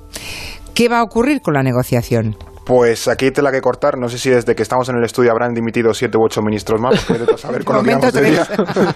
¿Qué 0.74 0.90
va 0.90 1.00
a 1.00 1.04
ocurrir 1.04 1.42
con 1.42 1.54
la 1.54 1.64
negociación? 1.64 2.36
Pues 2.66 3.10
aquí 3.10 3.30
te 3.32 3.42
la 3.42 3.52
que 3.52 3.62
cortar. 3.62 3.98
No 3.98 4.08
sé 4.08 4.18
si 4.18 4.30
desde 4.30 4.56
que 4.56 4.64
estamos 4.64 4.88
en 4.88 4.96
el 4.96 5.04
estudio 5.04 5.32
habrán 5.32 5.54
dimitido 5.54 5.94
siete 5.94 6.18
u 6.18 6.24
ocho 6.24 6.42
ministros 6.42 6.80
más, 6.80 7.10
a 7.10 7.38
saber 7.38 7.64
con 7.66 7.76
lo 7.76 7.84
de 7.84 8.22
día. 8.22 8.48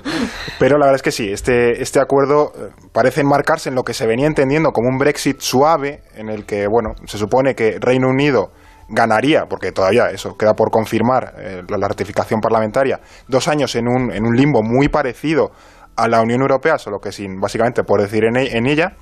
Pero 0.59 0.77
la 0.77 0.85
verdad 0.85 0.95
es 0.95 1.01
que 1.01 1.11
sí, 1.11 1.29
este, 1.31 1.81
este 1.81 1.99
acuerdo 1.99 2.53
eh, 2.55 2.69
parece 2.93 3.21
enmarcarse 3.21 3.69
en 3.69 3.75
lo 3.75 3.83
que 3.83 3.93
se 3.93 4.07
venía 4.07 4.25
entendiendo 4.25 4.71
como 4.71 4.87
un 4.87 4.97
Brexit 4.97 5.41
suave, 5.41 6.01
en 6.15 6.29
el 6.29 6.45
que, 6.45 6.67
bueno, 6.67 6.93
se 7.05 7.17
supone 7.17 7.55
que 7.55 7.77
Reino 7.79 8.07
Unido 8.07 8.51
ganaría, 8.89 9.47
porque 9.49 9.73
todavía 9.73 10.11
eso 10.11 10.37
queda 10.37 10.53
por 10.53 10.71
confirmar 10.71 11.33
eh, 11.37 11.61
la, 11.67 11.77
la 11.77 11.89
ratificación 11.89 12.39
parlamentaria, 12.39 13.01
dos 13.27 13.49
años 13.49 13.75
en 13.75 13.89
un, 13.89 14.13
en 14.13 14.25
un 14.25 14.35
limbo 14.35 14.63
muy 14.63 14.87
parecido 14.87 15.51
a 15.97 16.07
la 16.07 16.21
Unión 16.21 16.41
Europea, 16.41 16.77
solo 16.77 16.99
que 16.99 17.11
sin 17.11 17.39
básicamente 17.39 17.83
por 17.83 18.01
decir 18.01 18.23
en, 18.23 18.37
en 18.37 18.67
ella, 18.67 18.93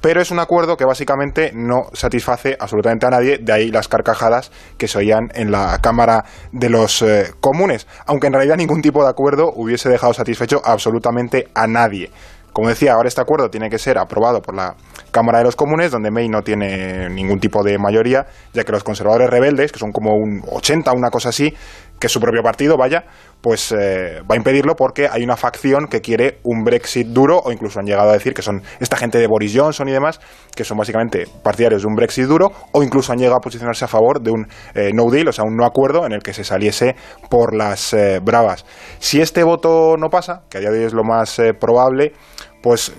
pero 0.00 0.20
es 0.20 0.30
un 0.30 0.38
acuerdo 0.38 0.76
que 0.76 0.84
básicamente 0.84 1.50
no 1.54 1.86
satisface 1.92 2.56
absolutamente 2.58 3.06
a 3.06 3.10
nadie, 3.10 3.38
de 3.38 3.52
ahí 3.52 3.70
las 3.70 3.88
carcajadas 3.88 4.52
que 4.76 4.86
se 4.86 4.98
oían 4.98 5.28
en 5.34 5.50
la 5.50 5.78
Cámara 5.82 6.24
de 6.52 6.70
los 6.70 7.02
eh, 7.02 7.32
Comunes, 7.40 7.88
aunque 8.06 8.28
en 8.28 8.34
realidad 8.34 8.56
ningún 8.56 8.80
tipo 8.80 9.02
de 9.02 9.10
acuerdo 9.10 9.50
hubiese 9.54 9.88
dejado 9.88 10.14
satisfecho 10.14 10.62
absolutamente 10.64 11.48
a 11.54 11.66
nadie. 11.66 12.10
Como 12.52 12.68
decía, 12.68 12.94
ahora 12.94 13.08
este 13.08 13.20
acuerdo 13.20 13.50
tiene 13.50 13.70
que 13.70 13.78
ser 13.78 13.98
aprobado 13.98 14.40
por 14.40 14.54
la 14.54 14.74
Cámara 15.10 15.38
de 15.38 15.44
los 15.44 15.54
Comunes, 15.54 15.90
donde 15.90 16.10
May 16.10 16.28
no 16.28 16.42
tiene 16.42 17.08
ningún 17.08 17.38
tipo 17.38 17.62
de 17.62 17.78
mayoría, 17.78 18.26
ya 18.52 18.64
que 18.64 18.72
los 18.72 18.82
conservadores 18.82 19.30
rebeldes, 19.30 19.70
que 19.70 19.78
son 19.78 19.92
como 19.92 20.14
un 20.14 20.42
80, 20.50 20.92
una 20.92 21.10
cosa 21.10 21.28
así, 21.28 21.54
que 22.00 22.08
su 22.08 22.20
propio 22.20 22.42
partido, 22.42 22.76
vaya, 22.76 23.04
pues 23.40 23.72
eh, 23.72 24.20
va 24.28 24.34
a 24.34 24.36
impedirlo 24.36 24.74
porque 24.74 25.08
hay 25.10 25.22
una 25.22 25.36
facción 25.36 25.86
que 25.86 26.00
quiere 26.00 26.38
un 26.44 26.64
Brexit 26.64 27.08
duro, 27.08 27.38
o 27.38 27.52
incluso 27.52 27.78
han 27.80 27.86
llegado 27.86 28.10
a 28.10 28.12
decir 28.12 28.34
que 28.34 28.42
son 28.42 28.62
esta 28.80 28.96
gente 28.96 29.18
de 29.18 29.26
Boris 29.26 29.54
Johnson 29.56 29.88
y 29.88 29.92
demás, 29.92 30.20
que 30.54 30.64
son 30.64 30.76
básicamente 30.76 31.26
partidarios 31.42 31.82
de 31.82 31.88
un 31.88 31.94
Brexit 31.94 32.24
duro, 32.26 32.50
o 32.72 32.82
incluso 32.82 33.12
han 33.12 33.18
llegado 33.18 33.36
a 33.36 33.40
posicionarse 33.40 33.84
a 33.84 33.88
favor 33.88 34.20
de 34.20 34.30
un 34.30 34.46
eh, 34.74 34.90
no 34.94 35.10
deal, 35.10 35.28
o 35.28 35.32
sea, 35.32 35.44
un 35.44 35.56
no 35.56 35.64
acuerdo 35.64 36.06
en 36.06 36.12
el 36.12 36.22
que 36.22 36.32
se 36.32 36.44
saliese 36.44 36.96
por 37.30 37.54
las 37.54 37.92
eh, 37.92 38.20
bravas. 38.22 38.64
Si 38.98 39.20
este 39.20 39.42
voto 39.44 39.96
no 39.98 40.08
pasa, 40.08 40.42
que 40.50 40.58
a 40.58 40.60
día 40.60 40.70
de 40.70 40.80
hoy 40.80 40.84
es 40.84 40.94
lo 40.94 41.04
más 41.04 41.38
eh, 41.38 41.54
probable, 41.54 42.12
pues 42.62 42.92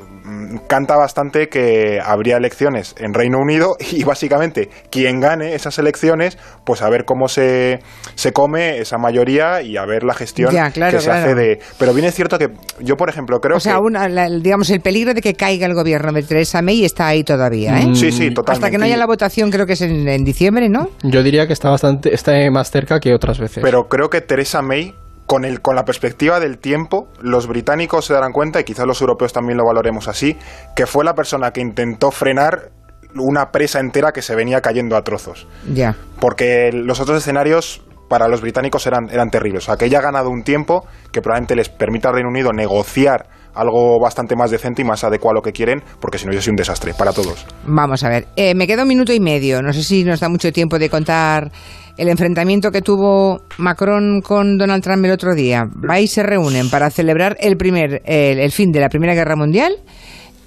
canta 0.68 0.96
bastante 0.96 1.50
que 1.50 2.00
habría 2.04 2.38
elecciones 2.38 2.96
en 2.98 3.14
Reino 3.14 3.38
Unido 3.40 3.76
y 3.92 4.04
básicamente 4.04 4.70
quien 4.90 5.20
gane 5.20 5.54
esas 5.56 5.78
elecciones, 5.80 6.38
pues 6.66 6.82
a 6.82 6.90
ver 6.90 7.06
cómo 7.06 7.28
se, 7.28 7.80
se 8.16 8.32
come 8.32 8.80
esa 8.80 8.98
mayoría 8.98 9.62
y 9.62 9.78
a 9.78 9.86
ver 9.86 10.04
la 10.04 10.14
gestión 10.14 10.52
Ya, 10.54 10.72
claro, 10.72 10.98
que 10.98 11.02
se 11.04 11.10
claro. 11.10 11.26
hace 11.26 11.36
de... 11.36 11.60
Pero 11.78 11.94
bien 11.94 12.06
es 12.08 12.16
cierto 12.16 12.38
que 12.38 12.50
yo, 12.80 12.96
por 12.98 13.10
ejemplo, 13.10 13.40
creo 13.40 13.58
O 13.58 13.60
sea, 13.60 13.74
que... 13.76 13.80
una- 13.82 14.08
la- 14.10 14.30
digamos, 14.30 14.70
el 14.70 14.82
peligro 14.82 15.14
de 15.14 15.22
que 15.22 15.34
caiga 15.34 15.66
el 15.66 15.74
gobierno 15.74 16.12
de 16.12 16.24
Theresa 16.24 16.62
May 16.62 16.86
está 16.86 17.08
ahí 17.08 17.24
todavía, 17.24 17.80
¿eh? 17.80 17.96
Sí, 17.96 18.12
sí, 18.12 18.30
totalmente. 18.34 18.52
Hasta 18.52 18.72
que 18.72 18.78
no 18.78 18.86
haya 18.86 18.98
la 18.98 19.06
votación, 19.08 19.52
creo 19.52 19.66
que 19.66 19.74
es 19.74 19.82
en, 19.82 20.08
en 20.08 20.24
diciembre, 20.24 20.70
¿no? 20.70 20.90
Yo 21.04 21.24
diría 21.24 21.48
que 21.48 21.54
está 21.54 21.70
bastante 21.70 22.14
está 22.14 22.34
más 22.52 22.72
cerca 22.72 23.00
que 23.00 23.14
otras 23.14 23.40
veces. 23.40 23.62
Pero 23.64 23.88
creo 23.88 24.10
que 24.10 24.22
Theresa 24.22 24.62
May, 24.62 24.94
con, 25.30 25.46
el, 25.46 25.62
con 25.62 25.76
la 25.76 25.86
perspectiva 25.86 26.40
del 26.40 26.58
tiempo, 26.58 27.08
los 27.22 27.46
británicos 27.46 28.06
se 28.06 28.16
darán 28.16 28.32
cuenta, 28.32 28.60
y 28.62 28.64
quizás 28.64 28.88
los 28.88 29.00
europeos 29.00 29.32
también 29.32 29.60
lo 29.60 29.64
valoremos 29.64 30.08
así, 30.08 30.36
que 30.76 30.88
fue 30.88 31.06
la 31.06 31.14
persona 31.14 31.52
que 31.52 31.62
intentó 31.62 32.10
frenar 32.10 32.72
una 33.14 33.52
presa 33.52 33.80
entera 33.80 34.12
que 34.12 34.24
se 34.24 34.34
venía 34.34 34.62
cayendo 34.62 34.98
a 34.98 35.04
trozos. 35.04 35.46
Ya. 35.72 35.96
Porque 36.20 36.72
los 36.74 37.00
otros 37.00 37.20
escenarios 37.20 37.84
para 38.10 38.28
los 38.28 38.42
británicos 38.42 38.88
eran, 38.88 39.08
eran 39.12 39.30
terribles. 39.30 39.66
O 39.66 39.66
sea, 39.68 39.78
que 39.78 39.86
ella 39.86 40.00
ha 40.00 40.02
ganado 40.02 40.32
un 40.32 40.42
tiempo 40.42 40.88
que 41.12 41.22
probablemente 41.22 41.56
les 41.56 41.70
permita 41.70 42.10
al 42.10 42.16
Reino 42.16 42.30
Unido 42.30 42.52
negociar 42.52 43.28
algo 43.54 44.00
bastante 44.02 44.36
más 44.36 44.50
decente 44.50 44.82
y 44.82 44.86
más 44.86 45.04
adecuado 45.04 45.32
a 45.32 45.36
lo 45.36 45.42
que 45.44 45.52
quieren, 45.52 45.84
porque 46.00 46.18
si 46.18 46.26
no, 46.26 46.34
yo 46.34 46.42
soy 46.42 46.52
un 46.52 46.56
desastre 46.56 46.96
para 46.96 47.14
todos. 47.14 47.46
Vamos 47.68 48.04
a 48.04 48.10
ver, 48.10 48.28
eh, 48.36 48.56
me 48.56 48.66
queda 48.66 48.82
un 48.82 48.88
minuto 48.88 49.14
y 49.14 49.20
medio. 49.20 49.62
No 49.62 49.74
sé 49.74 49.84
si 49.84 50.04
nos 50.04 50.20
da 50.20 50.30
mucho 50.30 50.52
tiempo 50.52 50.80
de 50.80 50.90
contar 50.90 51.52
el 52.00 52.10
enfrentamiento 52.10 52.72
que 52.72 52.82
tuvo 52.82 53.42
Macron 53.58 54.22
con 54.22 54.58
Donald 54.58 54.84
Trump 54.84 55.06
el 55.06 55.12
otro 55.12 55.36
día. 55.36 55.66
Va 55.66 56.00
y 56.00 56.08
se 56.08 56.24
reúnen 56.24 56.70
para 56.70 56.90
celebrar 56.90 57.36
el, 57.40 57.58
primer, 57.58 58.02
el, 58.06 58.40
el 58.40 58.52
fin 58.52 58.72
de 58.72 58.80
la 58.80 58.90
Primera 58.90 59.14
Guerra 59.14 59.36
Mundial 59.36 59.74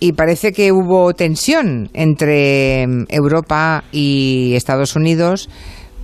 y 0.01 0.15
parece 0.15 0.53
que 0.53 0.73
hubo 0.73 1.13
tensión 1.13 1.89
entre 1.93 2.87
mm, 2.87 3.05
Europa 3.09 3.85
y 3.93 4.55
Estados 4.57 4.97
Unidos 4.97 5.49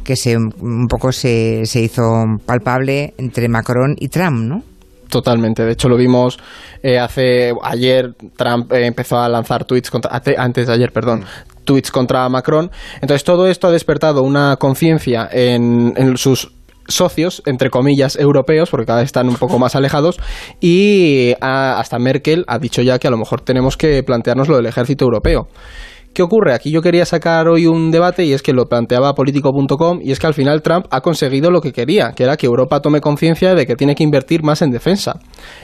que 0.05 0.17
se, 0.17 0.37
un 0.37 0.87
poco 0.89 1.13
se, 1.13 1.67
se 1.67 1.81
hizo 1.81 2.03
palpable 2.47 3.13
entre 3.19 3.49
Macron 3.49 3.95
y 3.99 4.09
Trump, 4.09 4.39
¿no? 4.39 4.63
Totalmente. 5.11 5.65
De 5.65 5.73
hecho, 5.73 5.89
lo 5.89 5.97
vimos 5.97 6.39
eh, 6.83 6.99
hace 6.99 7.53
ayer. 7.63 8.15
Trump 8.37 8.73
eh, 8.73 8.87
empezó 8.87 9.19
a 9.19 9.29
lanzar 9.29 9.65
tweets 9.65 9.91
contra, 9.91 10.11
antes 10.39 10.67
de 10.67 10.73
ayer, 10.73 10.93
perdón, 10.93 11.25
tweets 11.69 11.91
contra 11.91 12.27
Macron. 12.31 12.71
Entonces, 13.03 13.25
todo 13.25 13.47
esto 13.47 13.69
ha 13.69 13.71
despertado 13.71 14.23
una 14.23 14.57
conciencia 14.57 15.29
en, 15.31 16.17
sus 16.17 16.51
socios, 16.89 17.43
entre 17.45 17.69
comillas, 17.69 18.17
europeos, 18.17 18.71
porque 18.71 18.87
cada 18.87 19.01
vez 19.01 19.07
están 19.07 19.29
un 19.29 19.37
poco 19.37 19.59
más 19.59 19.77
alejados, 19.77 20.19
y 20.63 21.35
ah, 21.43 21.79
hasta 21.79 21.99
Merkel 21.99 22.45
ha 22.49 22.59
dicho 22.59 22.81
ya 22.81 22.99
que 22.99 23.07
a 23.07 23.11
lo 23.11 23.19
mejor 23.19 23.43
tenemos 23.43 23.77
que 23.77 24.03
plantearnos 24.03 24.49
lo 24.49 24.57
del 24.57 24.65
ejército 24.65 25.05
europeo. 25.05 25.49
¿Qué 26.15 26.23
ocurre? 26.23 26.55
Aquí 26.55 26.71
yo 26.71 26.81
quería 26.81 27.05
sacar 27.05 27.49
hoy 27.49 27.67
un 27.67 27.91
debate 27.91 28.25
y 28.25 28.33
es 28.33 28.43
que 28.43 28.53
lo 28.53 28.65
planteaba 28.65 29.15
político.com 29.15 30.01
y 30.03 30.11
es 30.11 30.19
que 30.19 30.27
al 30.27 30.35
final 30.35 30.63
Trump 30.63 30.87
ha 30.91 31.01
conseguido 31.01 31.51
lo 31.51 31.61
que 31.61 31.73
quería, 31.73 32.13
que 32.17 32.25
era 32.25 32.37
que 32.37 32.47
Europa 32.47 32.81
tome 32.81 33.01
conciencia 33.01 33.55
de 33.55 33.67
que 33.67 33.77
tiene 33.77 33.95
que 33.95 34.03
invertir 34.03 34.43
más 34.43 34.63
en 34.63 34.71
defensa. 34.71 35.21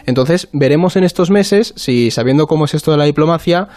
Entonces 0.07 0.49
veremos 0.53 0.97
en 0.97 1.05
estos 1.05 1.31
meses 1.31 1.73
si, 1.77 2.11
sabiendo 2.11 2.47
cómo 2.47 2.67
es 2.67 2.75
esto 2.75 2.93
de 2.93 2.99
la 2.99 3.05
diplomacia, 3.05 3.69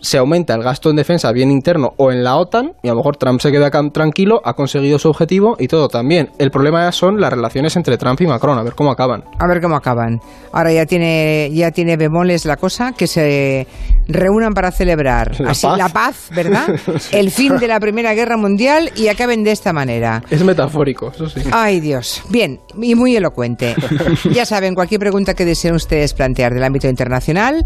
se 0.00 0.18
aumenta 0.18 0.54
el 0.54 0.62
gasto 0.62 0.90
en 0.90 0.96
defensa 0.96 1.32
bien 1.32 1.50
interno 1.50 1.92
o 1.96 2.10
en 2.12 2.24
la 2.24 2.36
OTAN 2.36 2.72
y 2.82 2.88
a 2.88 2.92
lo 2.92 2.96
mejor 2.98 3.16
Trump 3.16 3.40
se 3.40 3.50
queda 3.50 3.70
tranquilo, 3.92 4.40
ha 4.44 4.54
conseguido 4.54 4.98
su 4.98 5.08
objetivo 5.08 5.56
y 5.58 5.68
todo 5.68 5.88
también. 5.88 6.30
El 6.38 6.50
problema 6.50 6.90
son 6.92 7.20
las 7.20 7.32
relaciones 7.32 7.76
entre 7.76 7.96
Trump 7.98 8.20
y 8.20 8.26
Macron, 8.26 8.58
a 8.58 8.62
ver 8.62 8.74
cómo 8.74 8.90
acaban. 8.90 9.24
A 9.38 9.46
ver 9.46 9.60
cómo 9.60 9.76
acaban. 9.76 10.20
Ahora 10.52 10.72
ya 10.72 10.86
tiene, 10.86 11.50
ya 11.52 11.70
tiene 11.70 11.96
bemoles 11.96 12.44
la 12.44 12.56
cosa, 12.56 12.92
que 12.92 13.06
se 13.06 13.66
reúnan 14.08 14.52
para 14.52 14.70
celebrar 14.72 15.38
La 15.40 15.50
así, 15.50 15.66
paz. 15.66 15.78
la 15.78 15.88
paz, 15.88 16.28
¿verdad? 16.34 16.68
El 17.12 17.30
fin 17.30 17.56
de 17.58 17.68
la 17.68 17.78
Primera 17.78 18.14
Guerra 18.14 18.36
Mundial 18.36 18.90
y 18.96 19.08
acaben 19.08 19.44
de 19.44 19.52
esta 19.52 19.72
manera. 19.72 20.22
Es 20.30 20.42
metafórico, 20.44 21.10
eso 21.14 21.28
sí. 21.28 21.40
Ay 21.52 21.80
Dios, 21.80 22.22
bien, 22.30 22.60
y 22.80 22.94
muy 22.94 23.16
elocuente. 23.16 23.74
Ya 24.32 24.44
saben, 24.44 24.74
cualquier 24.74 25.00
pregunta 25.00 25.34
que 25.34 25.44
deseen 25.44 25.74
ustedes 25.74 26.14
plantear 26.14 26.52
del 26.54 26.62
ámbito 26.62 26.88
internacional, 26.88 27.64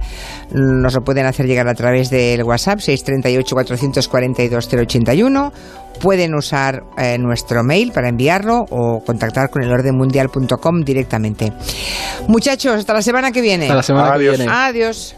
nos 0.52 0.94
lo 0.94 1.02
pueden 1.02 1.26
hacer 1.26 1.46
llegar 1.46 1.68
a 1.68 1.74
través 1.74 2.10
del 2.30 2.42
WhatsApp 2.44 2.78
638-442-081. 2.80 5.52
Pueden 6.00 6.34
usar 6.34 6.82
eh, 6.98 7.16
nuestro 7.18 7.62
mail 7.62 7.92
para 7.92 8.08
enviarlo 8.08 8.64
o 8.70 9.04
contactar 9.04 9.48
con 9.50 9.62
el 9.62 9.70
ordenmundial.com 9.70 10.80
directamente. 10.82 11.52
Muchachos, 12.26 12.78
hasta 12.78 12.94
la 12.94 13.02
semana 13.02 13.30
que 13.30 13.40
viene. 13.40 13.66
Hasta 13.66 13.76
la 13.76 13.82
semana 13.82 14.14
Adiós. 14.14 14.32
que 14.32 14.38
viene. 14.42 14.52
Adiós. 14.52 15.14